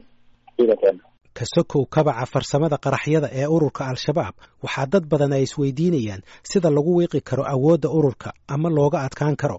ciidankeena. 0.58 1.04
Kasokow 1.38 1.84
kabaca 1.96 2.26
farsamada 2.34 2.78
qaraxyada 2.86 3.28
ee 3.40 3.48
ururka 3.56 3.84
al-shabaab 3.92 4.36
waxaa 4.66 4.86
dad 4.94 5.06
badan 5.12 5.34
ay 5.38 5.44
isweydiinayaan 5.48 6.22
sida 6.50 6.70
lagu 6.76 6.92
wiiqi 6.98 7.20
karo 7.30 7.44
awoodda 7.54 7.90
ururka 7.98 8.30
ama 8.54 8.70
looga 8.78 9.00
adkaan 9.08 9.36
karo. 9.42 9.58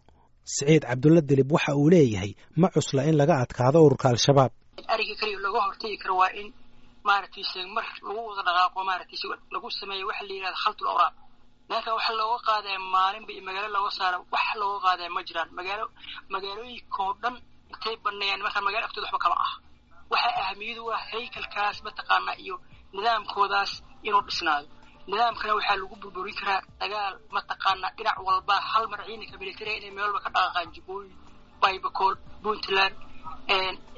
Siciid 0.54 0.82
cabdulla 0.90 1.20
dilib 1.28 1.50
waxa 1.56 1.72
uu 1.80 1.88
leeyahay 1.94 2.32
ma 2.60 2.68
cusla 2.74 3.00
in 3.10 3.16
laga 3.20 3.34
adkaado 3.44 3.78
ururka 3.86 4.06
al-shabaab. 4.12 4.52
Ariga 4.94 5.14
keliya 5.20 5.38
looga 5.46 5.60
hortegi 5.66 5.96
karo 6.02 6.14
waa 6.20 6.30
in 6.40 6.48
maaragtayse 7.08 7.60
mar 7.76 7.84
lagu 8.06 8.20
wada 8.28 8.42
dhaqaaqo 8.48 8.80
maaragtayse 8.90 9.26
lagu 9.54 9.68
sameeyo 9.80 10.04
waxa 10.10 10.24
la 10.28 10.32
yidhahda 10.36 10.58
khaltul 10.64 10.88
awraaq 10.92 11.14
meelka 11.68 11.90
waxa 11.96 12.12
looga 12.18 12.38
qaadaya 12.48 12.78
maalinba 12.94 13.30
iyo 13.34 13.42
magaalo 13.48 13.68
looga 13.76 13.90
saaro 13.98 14.18
wax 14.34 14.46
looga 14.60 14.78
qaadaya 14.86 15.10
ma 15.16 15.20
jiraan. 15.28 15.48
Magaalo 15.58 15.84
magaalooyinkoo 16.32 17.10
dhan 17.22 17.34
intay 17.72 17.96
baneeyaan 18.04 18.40
markaa 18.46 18.62
magaalo 18.68 18.84
agtooda 18.86 19.06
waxba 19.08 19.20
kama 19.24 19.36
ah 19.46 19.52
waxaa 20.12 20.34
ahamiyadu 20.42 20.82
waa 20.88 21.00
haykalkaas 21.10 21.76
mataqaanaa 21.86 22.36
iyo 22.44 22.56
nidaamkoodaas 22.96 23.72
inuu 24.06 24.22
dhisnaado. 24.28 24.68
Nidaamkana 25.10 25.52
waxaa 25.58 25.76
lagu 25.80 25.94
burburin 26.02 26.36
karaa 26.40 26.60
dagaal 26.80 27.14
mataqaanaa 27.36 27.90
dhinac 27.96 28.16
walba. 28.26 28.54
Hal 28.70 28.84
mar 28.92 29.00
ciidanka 29.06 29.36
militariga 29.42 29.76
inay 29.80 29.92
meel 29.96 30.06
walba 30.08 30.20
ka 30.24 30.30
dhaqaaqaan 30.34 30.68
jubooyin 30.74 31.12
baybacool 31.62 32.14
puntland 32.42 32.94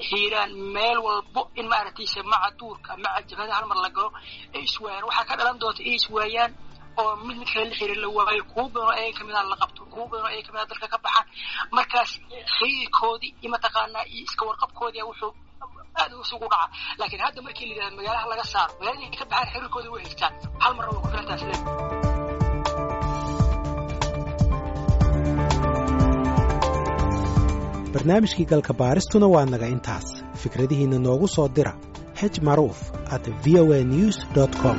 hiiraan 0.08 0.50
meel 0.74 0.98
walbo 1.06 1.42
in 1.60 1.66
maaragtayse 1.72 2.20
maca 2.32 2.50
duurka 2.58 2.90
maca 3.04 3.20
jabhada 3.28 3.52
hal 3.58 3.66
mar 3.70 3.78
la 3.84 3.90
galo 3.96 4.08
ay 4.54 4.62
iswaayaan 4.68 5.04
waxaa 5.08 5.26
ka 5.28 5.34
dhalan 5.38 5.56
doonta 5.60 5.82
inay 5.82 5.96
iswaayaan 6.00 6.52
oo 7.02 7.12
mid 7.26 7.36
mid 7.40 7.48
kale 7.54 7.64
la 7.70 7.74
xiriir 7.78 7.98
la 8.04 8.08
waayo 8.16 8.42
kuwa 8.52 8.64
badan 8.74 8.88
oo 8.88 8.94
ayaga 9.00 9.18
ka 9.18 9.24
mid 9.28 9.36
a 9.36 9.42
la 9.52 9.56
qabto 9.62 9.80
kuwa 9.92 10.04
badan 10.10 10.24
oo 10.26 10.30
ayaga 10.32 10.46
ka 10.46 10.52
mid 10.54 10.62
a 10.62 10.66
dalka 10.70 10.86
ka 10.94 10.98
baxaan 11.04 11.26
markaas 11.76 12.10
xiriirkoodii 12.56 13.32
iyo 13.42 13.48
mataqaanaa 13.54 14.04
iyo 14.12 14.22
iska 14.28 14.42
warqabkoodii 14.48 15.04
wuxuu 15.10 15.32
aad 16.00 16.12
isugu 16.24 16.46
dhaca 16.52 16.66
laakiin 16.98 17.22
hadda 17.26 17.40
markii 17.46 17.66
la 17.68 17.72
yidhahda 17.74 17.96
magaalaha 17.98 18.26
laga 18.32 18.44
saaro 18.52 18.72
magaalada 18.80 19.16
ka 19.20 19.24
baxaan 19.30 19.48
xiriirkooda 19.52 19.88
way 19.94 20.02
haystaan 20.04 20.32
hal 20.62 20.72
marna 20.76 20.90
waa 20.94 21.02
ku 21.04 21.08
filantaas 21.12 21.42
le 21.48 21.54
barnaamijkii 27.94 28.44
galka 28.52 28.72
baaristuna 28.80 29.26
waa 29.34 29.44
naga 29.52 29.66
intaas. 29.74 30.06
Fikradihiinna 30.42 30.98
noogu 30.98 31.28
soo 31.28 31.48
dira 31.48 31.72
hej 32.20 32.34
maruuf 32.48 32.78
at 33.16 33.24
v 33.44 33.58
o 33.60 33.72
a 33.72 33.80
news 33.84 34.16
com 34.62 34.76